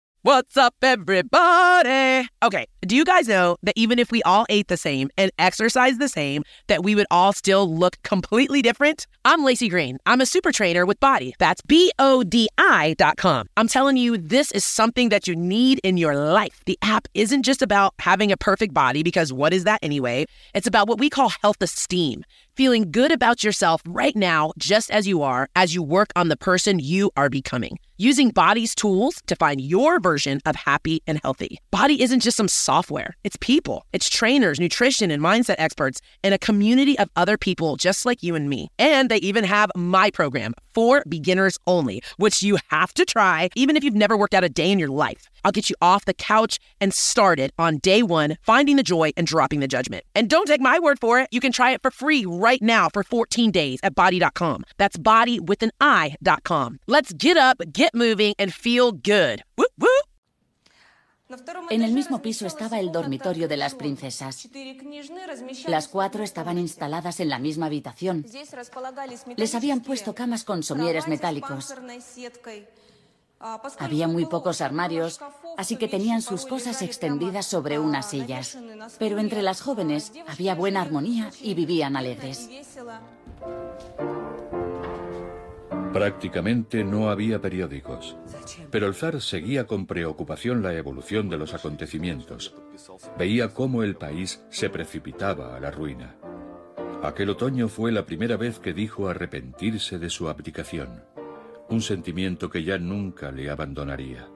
[0.23, 2.27] What's up, everybody?
[2.43, 5.99] Okay, do you guys know that even if we all ate the same and exercised
[5.99, 9.07] the same, that we would all still look completely different?
[9.25, 9.97] I'm Lacey Green.
[10.05, 11.33] I'm a super trainer with Body.
[11.39, 13.47] That's B O D I dot com.
[13.57, 16.61] I'm telling you, this is something that you need in your life.
[16.67, 20.27] The app isn't just about having a perfect body, because what is that anyway?
[20.53, 22.25] It's about what we call health esteem.
[22.57, 26.35] Feeling good about yourself right now, just as you are, as you work on the
[26.35, 27.79] person you are becoming.
[27.95, 31.59] Using Body's tools to find your version of happy and healthy.
[31.69, 36.39] Body isn't just some software, it's people, it's trainers, nutrition, and mindset experts, and a
[36.39, 38.69] community of other people just like you and me.
[38.79, 43.77] And they even have my program for beginners only, which you have to try even
[43.77, 45.29] if you've never worked out a day in your life.
[45.43, 49.27] I'll get you off the couch and started on day one, finding the joy and
[49.27, 50.05] dropping the judgment.
[50.15, 51.27] And don't take my word for it.
[51.31, 54.63] You can try it for free right now for 14 days at body.com.
[54.77, 56.79] That's body with an I.com.
[56.87, 59.43] Let's get up, get moving, and feel good.
[59.57, 59.87] Woo woo!
[61.69, 64.49] En el mismo piso estaba el dormitorio de las princesas.
[65.67, 68.25] Las cuatro estaban instaladas en la misma habitación.
[69.37, 71.73] Les habían puesto camas con somieres metálicos.
[73.79, 75.19] Había muy pocos armarios,
[75.57, 78.57] así que tenían sus cosas extendidas sobre unas sillas.
[78.99, 82.49] Pero entre las jóvenes había buena armonía y vivían alegres.
[85.93, 88.15] Prácticamente no había periódicos,
[88.69, 92.55] pero el zar seguía con preocupación la evolución de los acontecimientos.
[93.17, 96.15] Veía cómo el país se precipitaba a la ruina.
[97.03, 101.03] Aquel otoño fue la primera vez que dijo arrepentirse de su abdicación,
[101.71, 104.27] un sentimiento que ya nunca le abandonaría.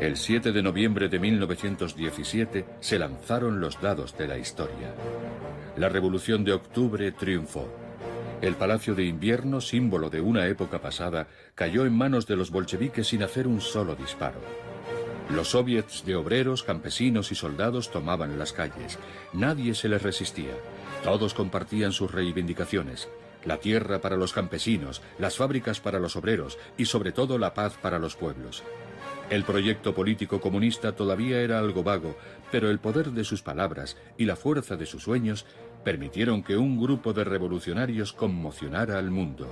[0.00, 4.92] El 7 de noviembre de 1917 se lanzaron los dados de la historia.
[5.76, 7.68] La revolución de octubre triunfó.
[8.40, 13.06] El Palacio de Invierno, símbolo de una época pasada, cayó en manos de los bolcheviques
[13.06, 14.40] sin hacer un solo disparo.
[15.30, 18.98] Los soviets de obreros, campesinos y soldados tomaban las calles.
[19.32, 20.54] Nadie se les resistía.
[21.04, 23.08] Todos compartían sus reivindicaciones.
[23.44, 27.76] La tierra para los campesinos, las fábricas para los obreros y sobre todo la paz
[27.80, 28.62] para los pueblos.
[29.30, 32.16] El proyecto político comunista todavía era algo vago,
[32.50, 35.46] pero el poder de sus palabras y la fuerza de sus sueños
[35.84, 39.48] permitieron que un grupo de revolucionarios conmocionara al mundo.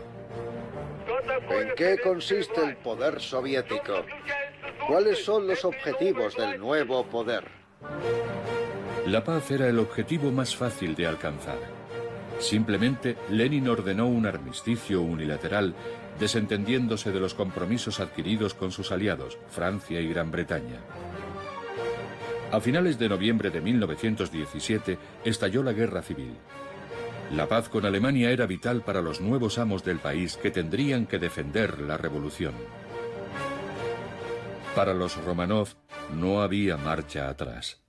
[1.51, 4.05] ¿En qué consiste el poder soviético?
[4.87, 7.45] ¿Cuáles son los objetivos del nuevo poder?
[9.07, 11.80] La paz era el objetivo más fácil de alcanzar.
[12.41, 15.75] Simplemente Lenin ordenó un armisticio unilateral,
[16.19, 20.81] desentendiéndose de los compromisos adquiridos con sus aliados, Francia y Gran Bretaña.
[22.51, 26.35] A finales de noviembre de 1917 estalló la guerra civil.
[27.37, 31.19] La paz con Alemania era vital para los nuevos amos del país que tendrían que
[31.19, 32.55] defender la revolución.
[34.75, 35.69] Para los Romanov
[36.13, 37.81] no había marcha atrás.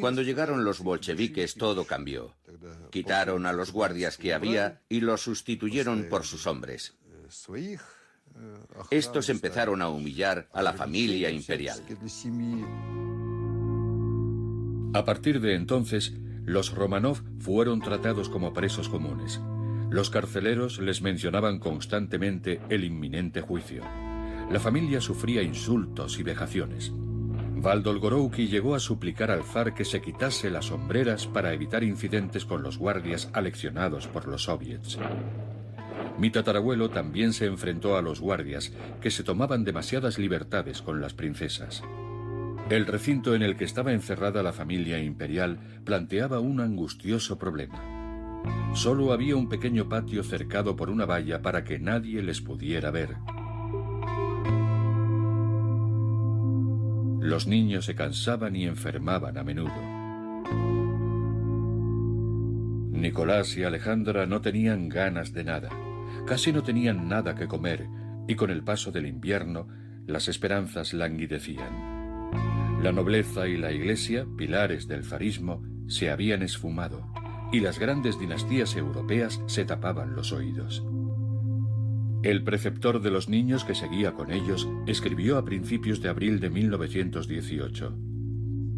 [0.00, 2.34] Cuando llegaron los bolcheviques todo cambió.
[2.90, 6.94] Quitaron a los guardias que había y los sustituyeron por sus hombres.
[8.90, 11.80] Estos empezaron a humillar a la familia imperial.
[14.94, 16.12] A partir de entonces,
[16.44, 19.40] los Romanov fueron tratados como presos comunes.
[19.90, 23.82] Los carceleros les mencionaban constantemente el inminente juicio.
[24.50, 26.92] La familia sufría insultos y vejaciones.
[27.62, 32.64] Valdolgorouki llegó a suplicar al zar que se quitase las sombreras para evitar incidentes con
[32.64, 34.98] los guardias aleccionados por los soviets.
[36.18, 41.14] Mi tatarabuelo también se enfrentó a los guardias, que se tomaban demasiadas libertades con las
[41.14, 41.84] princesas.
[42.68, 47.80] El recinto en el que estaba encerrada la familia imperial planteaba un angustioso problema.
[48.74, 53.16] Solo había un pequeño patio cercado por una valla para que nadie les pudiera ver.
[57.22, 59.70] Los niños se cansaban y enfermaban a menudo.
[62.90, 65.70] Nicolás y Alejandra no tenían ganas de nada.
[66.26, 67.86] Casi no tenían nada que comer
[68.26, 69.68] y con el paso del invierno
[70.04, 72.80] las esperanzas languidecían.
[72.82, 77.06] La nobleza y la iglesia, pilares del zarismo, se habían esfumado
[77.52, 80.82] y las grandes dinastías europeas se tapaban los oídos.
[82.22, 86.50] El preceptor de los niños que seguía con ellos escribió a principios de abril de
[86.50, 87.98] 1918.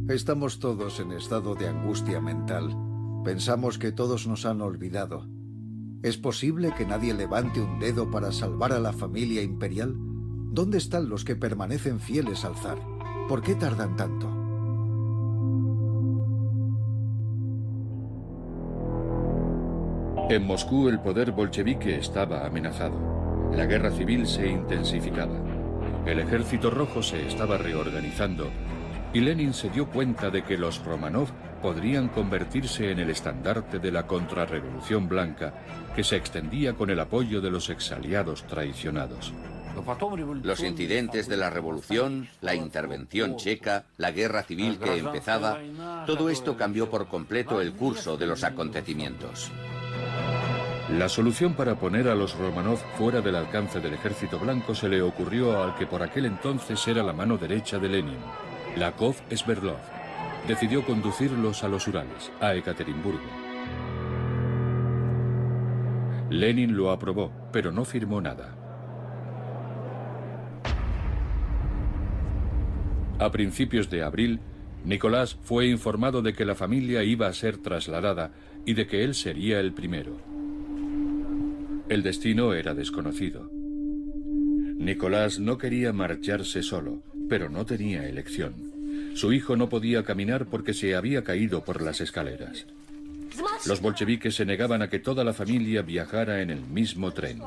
[0.08, 2.74] Estamos todos en estado de angustia mental.
[3.22, 5.28] Pensamos que todos nos han olvidado.
[6.02, 9.94] ¿Es posible que nadie levante un dedo para salvar a la familia imperial?
[9.94, 12.78] ¿Dónde están los que permanecen fieles al zar?
[13.28, 14.26] ¿Por qué tardan tanto?
[20.30, 23.23] En Moscú el poder bolchevique estaba amenazado.
[23.56, 25.36] La guerra civil se intensificaba.
[26.06, 28.50] El ejército rojo se estaba reorganizando
[29.12, 31.28] y Lenin se dio cuenta de que los Romanov
[31.62, 35.54] podrían convertirse en el estandarte de la contrarrevolución blanca
[35.94, 39.32] que se extendía con el apoyo de los exaliados traicionados.
[40.42, 45.58] Los incidentes de la revolución, la intervención checa, la guerra civil que empezaba,
[46.06, 49.50] todo esto cambió por completo el curso de los acontecimientos.
[50.90, 55.00] La solución para poner a los Romanov fuera del alcance del ejército blanco se le
[55.00, 58.18] ocurrió al que por aquel entonces era la mano derecha de Lenin,
[58.76, 59.78] Lakov Sverdlov.
[60.46, 63.24] Decidió conducirlos a los Urales, a Ekaterimburgo.
[66.28, 68.54] Lenin lo aprobó, pero no firmó nada.
[73.18, 74.40] A principios de abril,
[74.84, 78.32] Nicolás fue informado de que la familia iba a ser trasladada
[78.66, 80.33] y de que él sería el primero.
[81.88, 83.50] El destino era desconocido.
[83.52, 88.54] Nicolás no quería marcharse solo, pero no tenía elección.
[89.14, 92.66] Su hijo no podía caminar porque se había caído por las escaleras.
[93.66, 97.40] Los bolcheviques se negaban a que toda la familia viajara en el mismo tren.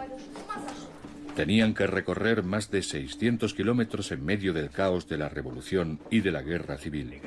[1.36, 6.22] Tenían que recorrer más de 600 kilómetros en medio del caos de la revolución y
[6.22, 7.22] de la guerra civil.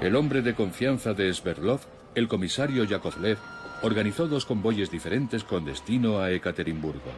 [0.00, 1.80] El hombre de confianza de Sverdlov,
[2.14, 3.36] el comisario Yakovlev,
[3.82, 7.10] organizó dos convoyes diferentes con destino a Ekaterimburgo.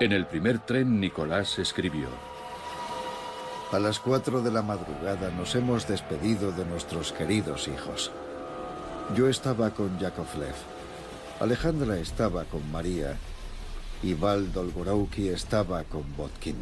[0.00, 2.08] En el primer tren, Nicolás escribió.
[3.70, 8.10] A las cuatro de la madrugada nos hemos despedido de nuestros queridos hijos.
[9.14, 10.54] Yo estaba con Yakovlev.
[11.38, 13.18] Alejandra estaba con María
[14.02, 16.56] y Val Dolgorouki estaba con Botkin.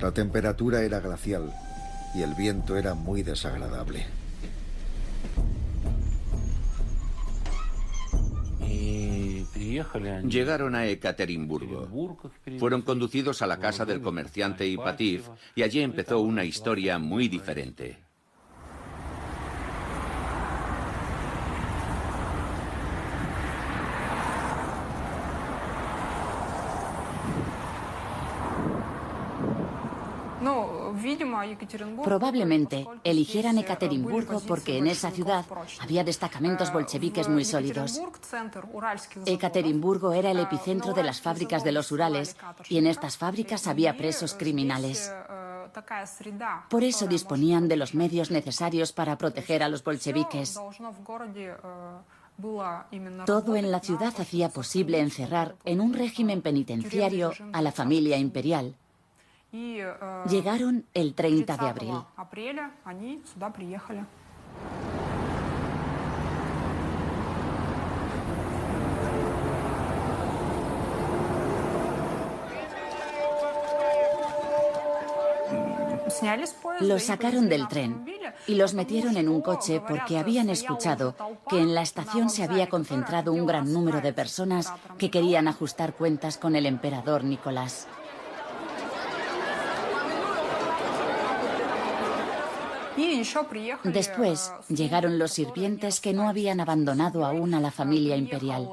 [0.00, 1.52] La temperatura era glacial
[2.14, 4.06] y el viento era muy desagradable.
[10.28, 11.88] Llegaron a Ekaterimburgo.
[12.58, 15.24] Fueron conducidos a la casa del comerciante Ipativ
[15.54, 17.98] y allí empezó una historia muy diferente.
[32.02, 35.44] Probablemente eligieran Ekaterimburgo porque en esa ciudad
[35.80, 38.00] había destacamentos bolcheviques muy sólidos.
[39.26, 42.36] Ekaterimburgo era el epicentro de las fábricas de los Urales
[42.68, 45.12] y en estas fábricas había presos criminales.
[46.68, 50.58] Por eso disponían de los medios necesarios para proteger a los bolcheviques.
[53.26, 58.76] Todo en la ciudad hacía posible encerrar en un régimen penitenciario a la familia imperial.
[60.28, 61.94] Llegaron el 30 de abril.
[76.80, 78.06] Los sacaron del tren
[78.46, 81.14] y los metieron en un coche porque habían escuchado
[81.48, 85.94] que en la estación se había concentrado un gran número de personas que querían ajustar
[85.94, 87.86] cuentas con el emperador Nicolás.
[93.84, 98.68] Después llegaron los sirvientes que no habían abandonado aún a la familia imperial.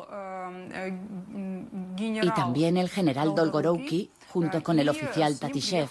[1.98, 5.90] Y también el general Dolgorouki junto con el oficial Tatishev.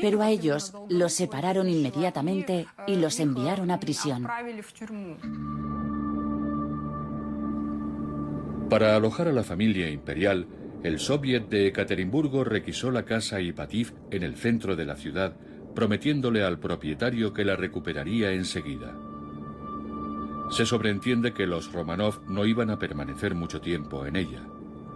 [0.00, 4.26] Pero a ellos los separaron inmediatamente y los enviaron a prisión.
[8.70, 10.46] Para alojar a la familia imperial,
[10.82, 15.36] el Soviet de Ekaterimburgo requisó la casa Ipativ en el centro de la ciudad,
[15.74, 18.94] prometiéndole al propietario que la recuperaría enseguida.
[20.50, 24.42] Se sobreentiende que los Romanov no iban a permanecer mucho tiempo en ella.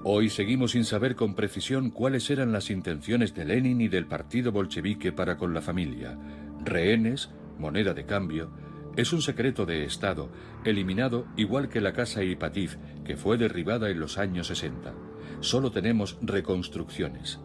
[0.04, 4.52] Hoy seguimos sin saber con precisión cuáles eran las intenciones de Lenin y del partido
[4.52, 6.16] bolchevique para con la familia.
[6.64, 8.50] Rehenes, moneda de cambio,
[8.96, 10.30] es un secreto de Estado,
[10.64, 14.92] eliminado igual que la casa Ipativ, que fue derribada en los años 60.
[15.40, 17.40] Solo tenemos reconstrucciones.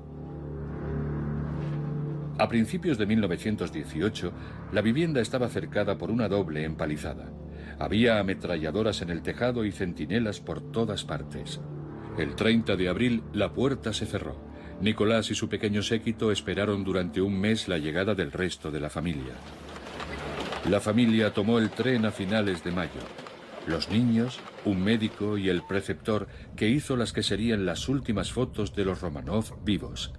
[2.40, 4.34] A principios de 1918,
[4.72, 7.32] la vivienda estaba cercada por una doble empalizada.
[7.78, 11.62] Había ametralladoras en el tejado y centinelas por todas partes.
[12.18, 14.36] El 30 de abril la puerta se cerró.
[14.82, 18.90] Nicolás y su pequeño séquito esperaron durante un mes la llegada del resto de la
[18.90, 19.34] familia.
[20.70, 23.02] La familia tomó el tren a finales de mayo.
[23.68, 28.76] Los niños, un médico y el preceptor que hizo las que serían las últimas fotos
[28.76, 30.14] de los Romanov vivos.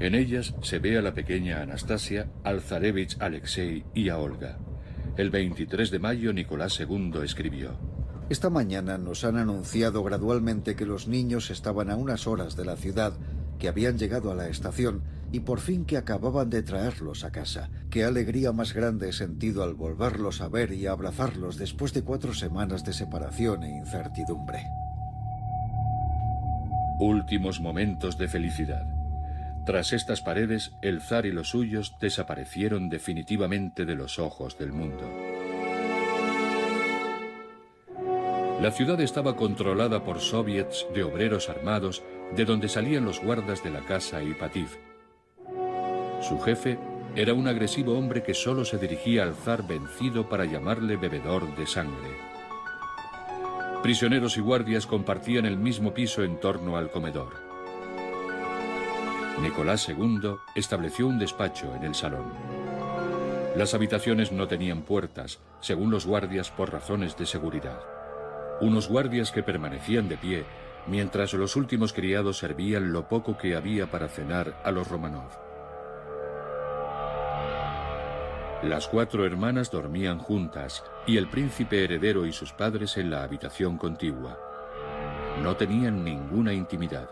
[0.00, 4.56] En ellas se ve a la pequeña Anastasia, al zarevich Alexei y a Olga.
[5.18, 7.78] El 23 de mayo Nicolás II escribió.
[8.30, 12.76] Esta mañana nos han anunciado gradualmente que los niños estaban a unas horas de la
[12.76, 13.12] ciudad,
[13.58, 17.68] que habían llegado a la estación y por fin que acababan de traerlos a casa.
[17.90, 22.32] Qué alegría más grande he sentido al volverlos a ver y abrazarlos después de cuatro
[22.32, 24.64] semanas de separación e incertidumbre.
[27.00, 28.99] Últimos momentos de felicidad.
[29.64, 35.08] Tras estas paredes, el zar y los suyos desaparecieron definitivamente de los ojos del mundo.
[38.60, 42.02] La ciudad estaba controlada por soviets de obreros armados
[42.36, 44.68] de donde salían los guardas de la casa Ipativ.
[46.20, 46.78] Su jefe
[47.16, 51.66] era un agresivo hombre que solo se dirigía al zar vencido para llamarle bebedor de
[51.66, 52.10] sangre.
[53.82, 57.49] Prisioneros y guardias compartían el mismo piso en torno al comedor.
[59.38, 62.32] Nicolás II estableció un despacho en el salón.
[63.56, 67.80] Las habitaciones no tenían puertas, según los guardias por razones de seguridad
[68.60, 70.44] unos guardias que permanecían de pie
[70.86, 75.30] mientras los últimos criados servían lo poco que había para cenar a los Romanov.
[78.62, 83.78] Las cuatro hermanas dormían juntas y el príncipe heredero y sus padres en la habitación
[83.78, 84.38] contigua.
[85.42, 87.08] No tenían ninguna intimidad.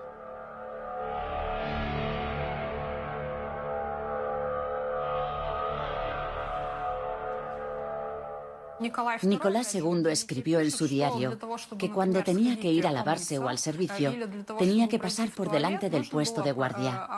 [9.22, 11.39] Nicolás II escribió en su diario
[11.79, 14.14] que cuando tenía que ir a lavarse o al servicio,
[14.59, 17.09] tenía que pasar por delante del puesto de guardia.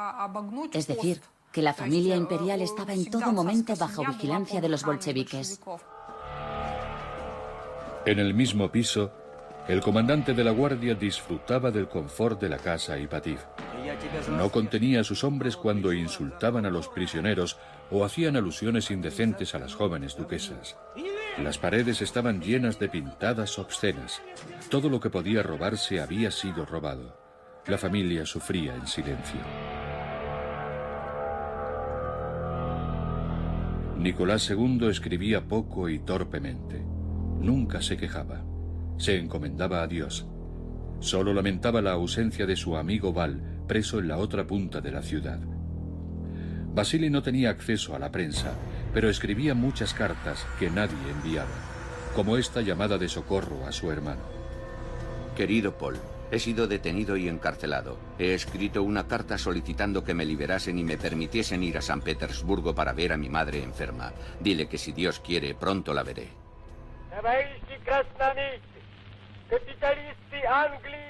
[0.72, 1.20] Es decir,
[1.52, 5.60] que la familia imperial estaba en todo momento bajo vigilancia de los bolcheviques.
[8.06, 9.12] En el mismo piso,
[9.68, 13.38] el comandante de la guardia disfrutaba del confort de la casa Ipativ.
[14.30, 17.58] No contenía a sus hombres cuando insultaban a los prisioneros
[17.90, 20.76] o hacían alusiones indecentes a las jóvenes duquesas.
[21.38, 24.20] Las paredes estaban llenas de pintadas obscenas.
[24.68, 27.18] Todo lo que podía robarse había sido robado.
[27.66, 29.40] La familia sufría en silencio.
[33.96, 36.82] Nicolás II escribía poco y torpemente.
[37.38, 38.44] Nunca se quejaba.
[38.98, 40.26] Se encomendaba a Dios.
[40.98, 45.02] Solo lamentaba la ausencia de su amigo Val, preso en la otra punta de la
[45.02, 45.40] ciudad.
[46.74, 48.52] Basili no tenía acceso a la prensa
[48.92, 51.50] pero escribía muchas cartas que nadie enviaba,
[52.14, 54.22] como esta llamada de socorro a su hermano.
[55.36, 55.98] Querido Paul,
[56.30, 57.98] he sido detenido y encarcelado.
[58.18, 62.74] He escrito una carta solicitando que me liberasen y me permitiesen ir a San Petersburgo
[62.74, 64.12] para ver a mi madre enferma.
[64.40, 66.28] Dile que si Dios quiere, pronto la veré.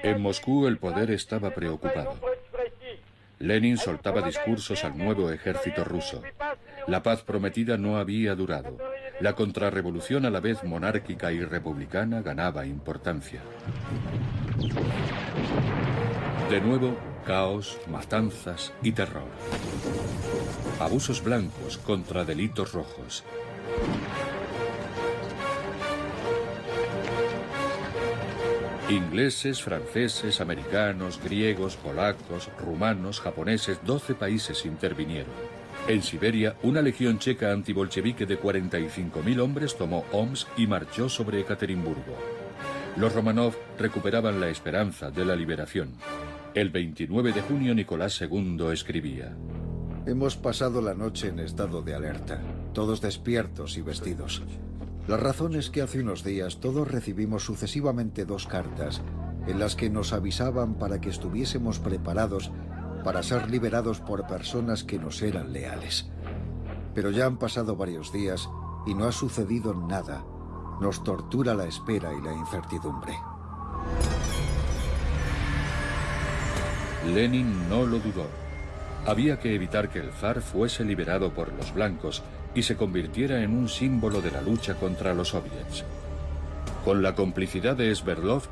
[0.03, 2.19] En Moscú el poder estaba preocupado.
[3.39, 6.23] Lenin soltaba discursos al nuevo ejército ruso.
[6.91, 8.77] La paz prometida no había durado.
[9.21, 13.41] La contrarrevolución a la vez monárquica y republicana ganaba importancia.
[16.51, 19.29] De nuevo, caos, matanzas y terror.
[20.81, 23.23] Abusos blancos contra delitos rojos.
[28.89, 35.60] Ingleses, franceses, americanos, griegos, polacos, rumanos, japoneses, doce países intervinieron.
[35.89, 42.17] En Siberia, una legión checa antibolchevique de 45.000 hombres tomó Omsk y marchó sobre Ekaterimburgo.
[42.97, 45.95] Los Romanov recuperaban la esperanza de la liberación.
[46.55, 49.37] El 29 de junio Nicolás II escribía.
[50.07, 52.41] Hemos pasado la noche en estado de alerta,
[52.73, 54.43] todos despiertos y vestidos.
[55.07, 59.03] La razón es que hace unos días todos recibimos sucesivamente dos cartas
[59.47, 62.51] en las que nos avisaban para que estuviésemos preparados
[63.05, 66.11] para ser liberados por personas que nos eran leales.
[66.95, 68.49] Pero ya han pasado varios días
[68.87, 70.25] y no ha sucedido nada.
[70.81, 73.15] Nos tortura la espera y la incertidumbre.
[77.15, 78.27] Lenin no lo dudó.
[79.07, 82.23] Había que evitar que el zar fuese liberado por los blancos
[82.55, 85.85] y se convirtiera en un símbolo de la lucha contra los soviets.
[86.85, 88.43] Con la complicidad de Sverdlov,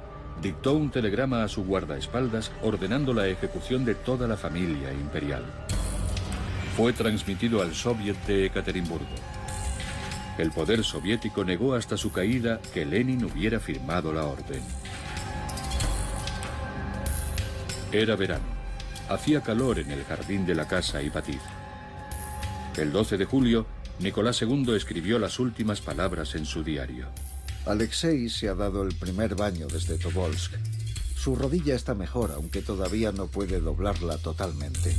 [0.42, 5.44] dictó un telegrama a su guardaespaldas ordenando la ejecución de toda la familia imperial.
[6.76, 9.06] Fue transmitido al Soviet de Ekaterimburgo.
[10.38, 14.62] El poder soviético negó hasta su caída que Lenin hubiera firmado la orden.
[17.90, 18.44] Era verano.
[19.08, 21.40] Hacía calor en el jardín de la casa Ipatid.
[22.76, 23.66] El 12 de julio,
[23.98, 27.06] Nicolás II escribió las últimas palabras en su diario.
[27.68, 30.54] Alexei se ha dado el primer baño desde Tobolsk.
[31.14, 34.96] Su rodilla está mejor, aunque todavía no puede doblarla totalmente.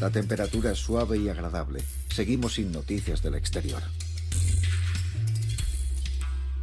[0.00, 1.82] La temperatura es suave y agradable.
[2.14, 3.82] Seguimos sin noticias del exterior.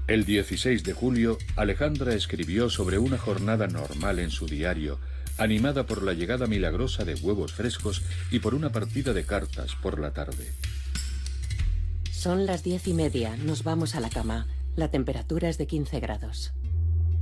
[0.05, 4.99] El 16 de julio, Alejandra escribió sobre una jornada normal en su diario,
[5.39, 9.99] animada por la llegada milagrosa de huevos frescos y por una partida de cartas por
[9.99, 10.51] la tarde.
[12.11, 14.45] Son las diez y media, nos vamos a la cama.
[14.78, 16.53] La temperatura es de 15 grados.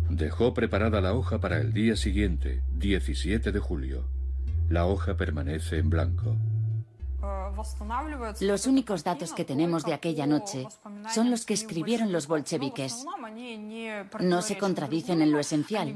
[0.10, 4.04] Dejó preparada la hoja para el día siguiente, 17 de julio.
[4.68, 6.36] La hoja permanece en blanco.
[8.42, 10.68] Los únicos datos que tenemos de aquella noche
[11.14, 13.06] son los que escribieron los bolcheviques.
[14.20, 15.96] No se contradicen en lo esencial.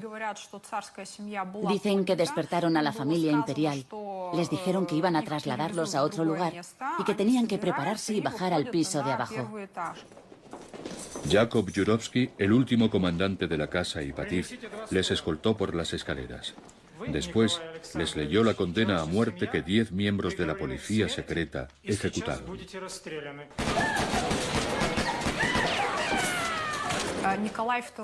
[1.67, 3.85] Dicen que despertaron a la familia imperial,
[4.33, 6.53] les dijeron que iban a trasladarlos a otro lugar
[6.99, 9.49] y que tenían que prepararse y bajar al piso de abajo.
[11.27, 14.47] Jakob Jurovsky, el último comandante de la casa Ipativ,
[14.91, 16.53] les escoltó por las escaleras.
[17.07, 17.61] Después
[17.95, 22.57] les leyó la condena a muerte que diez miembros de la policía secreta ejecutaron.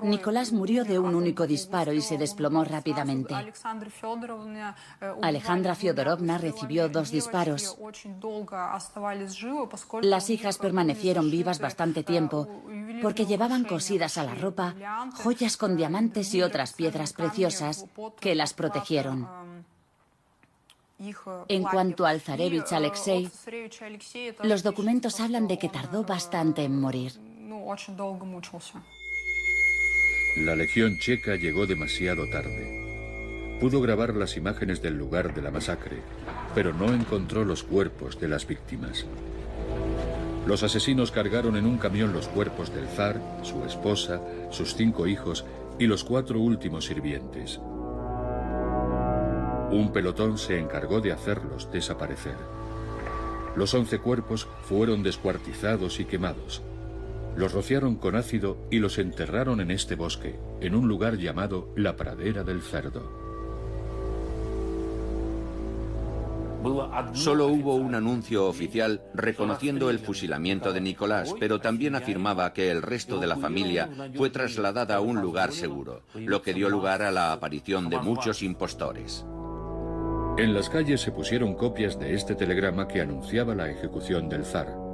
[0.04, 3.36] Nicolás murió de un único disparo y se desplomó rápidamente.
[5.22, 7.78] Alejandra Fyodorovna recibió dos disparos.
[10.02, 12.48] Las hijas permanecieron vivas bastante tiempo
[13.02, 14.76] porque llevaban cosidas a la ropa
[15.24, 17.86] joyas con diamantes y otras piedras preciosas
[18.20, 19.28] que las protegieron.
[21.48, 23.30] En cuanto al zarevich Alexei,
[24.44, 27.14] los documentos hablan de que tardó bastante en morir.
[30.38, 33.58] La Legión Checa llegó demasiado tarde.
[33.62, 36.02] Pudo grabar las imágenes del lugar de la masacre,
[36.54, 39.06] pero no encontró los cuerpos de las víctimas.
[40.46, 44.20] Los asesinos cargaron en un camión los cuerpos del zar, su esposa,
[44.52, 45.46] sus cinco hijos
[45.80, 47.62] y los cuatro últimos sirvientes.
[49.72, 52.36] Un pelotón se encargó de hacerlos desaparecer.
[53.56, 56.62] Los once cuerpos fueron descuartizados y quemados.
[57.36, 61.96] Los rociaron con ácido y los enterraron en este bosque, en un lugar llamado la
[61.96, 63.26] Pradera del Cerdo.
[67.14, 72.82] Solo hubo un anuncio oficial reconociendo el fusilamiento de Nicolás, pero también afirmaba que el
[72.82, 77.12] resto de la familia fue trasladada a un lugar seguro, lo que dio lugar a
[77.12, 79.26] la aparición de muchos impostores.
[80.38, 84.85] En las calles se pusieron copias de este telegrama que anunciaba la ejecución del zar.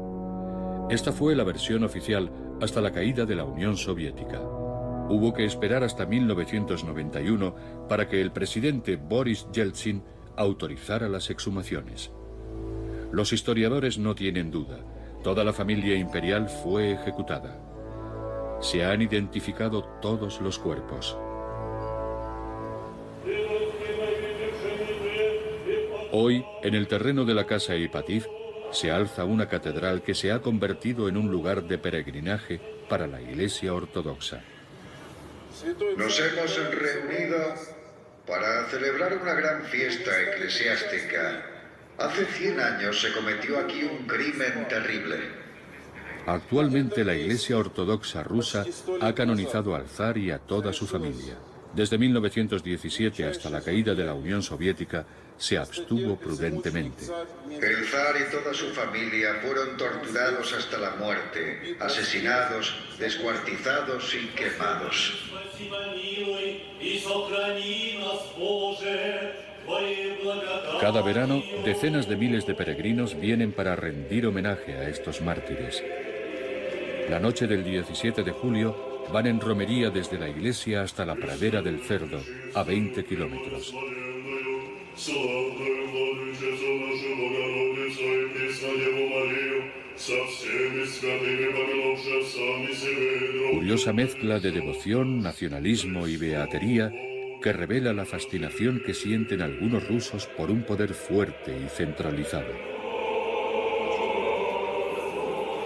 [0.92, 2.30] Esta fue la versión oficial
[2.62, 4.42] hasta la caída de la Unión Soviética.
[4.42, 7.56] Hubo que esperar hasta 1991
[7.88, 10.04] para que el presidente Boris Yeltsin
[10.36, 12.12] autorizara las exhumaciones.
[13.14, 14.80] Los historiadores no tienen duda,
[15.24, 17.58] toda la familia imperial fue ejecutada.
[18.60, 21.18] Se han identificado todos los cuerpos.
[26.12, 28.26] Hoy, en el terreno de la casa Ipativ,
[28.72, 32.60] se alza una catedral que se ha convertido en un lugar de peregrinaje
[32.90, 34.42] para la Iglesia Ortodoxa.
[35.98, 37.38] Nos hemos reunido
[38.26, 41.44] para celebrar una gran fiesta eclesiástica.
[41.98, 45.18] Hace 100 años se cometió aquí un crimen terrible.
[46.26, 48.66] Actualmente la Iglesia Ortodoxa rusa
[49.02, 51.38] ha canonizado al zar y a toda su familia.
[51.74, 55.06] Desde 1917 hasta la caída de la Unión Soviética,
[55.42, 57.06] se abstuvo prudentemente.
[57.50, 65.32] El zar y toda su familia fueron torturados hasta la muerte, asesinados, descuartizados y quemados.
[70.80, 75.84] Cada verano, decenas de miles de peregrinos vienen para rendir homenaje a estos mártires.
[77.10, 81.64] La noche del 17 de julio van en romería desde la iglesia hasta la pradera
[81.64, 82.22] del cerdo,
[82.54, 83.74] a 20 kilómetros.
[93.54, 96.92] Curiosa mezcla de devoción, nacionalismo y beatería
[97.42, 102.54] que revela la fascinación que sienten algunos rusos por un poder fuerte y centralizado.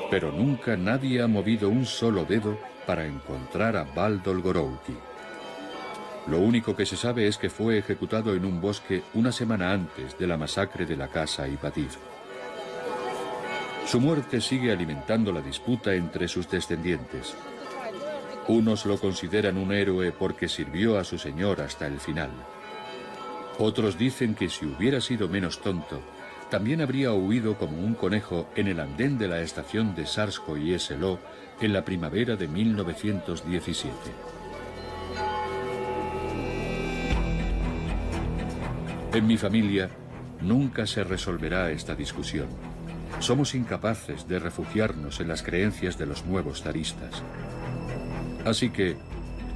[0.09, 4.93] Pero nunca nadie ha movido un solo dedo para encontrar a Baldol Gorouki.
[6.27, 10.17] Lo único que se sabe es que fue ejecutado en un bosque una semana antes
[10.17, 11.89] de la masacre de la casa Ipatir.
[13.85, 17.35] Su muerte sigue alimentando la disputa entre sus descendientes.
[18.47, 22.31] Unos lo consideran un héroe porque sirvió a su señor hasta el final.
[23.59, 26.01] Otros dicen que si hubiera sido menos tonto,
[26.49, 30.73] también habría huido como un conejo en el andén de la estación de Sarsko y
[30.73, 31.19] Eseló
[31.61, 34.34] en la primavera de 1917.
[39.15, 39.89] En mi familia
[40.41, 42.49] nunca se resolverá esta discusión.
[43.19, 47.23] Somos incapaces de refugiarnos en las creencias de los nuevos zaristas.
[48.43, 48.97] Así que,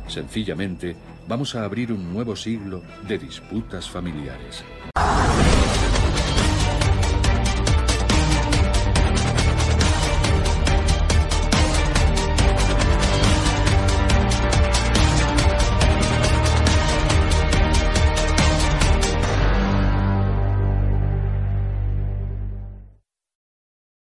[0.07, 0.95] sencillamente,
[1.27, 4.63] vamos a abrir un nuevo siglo de disputas familiares.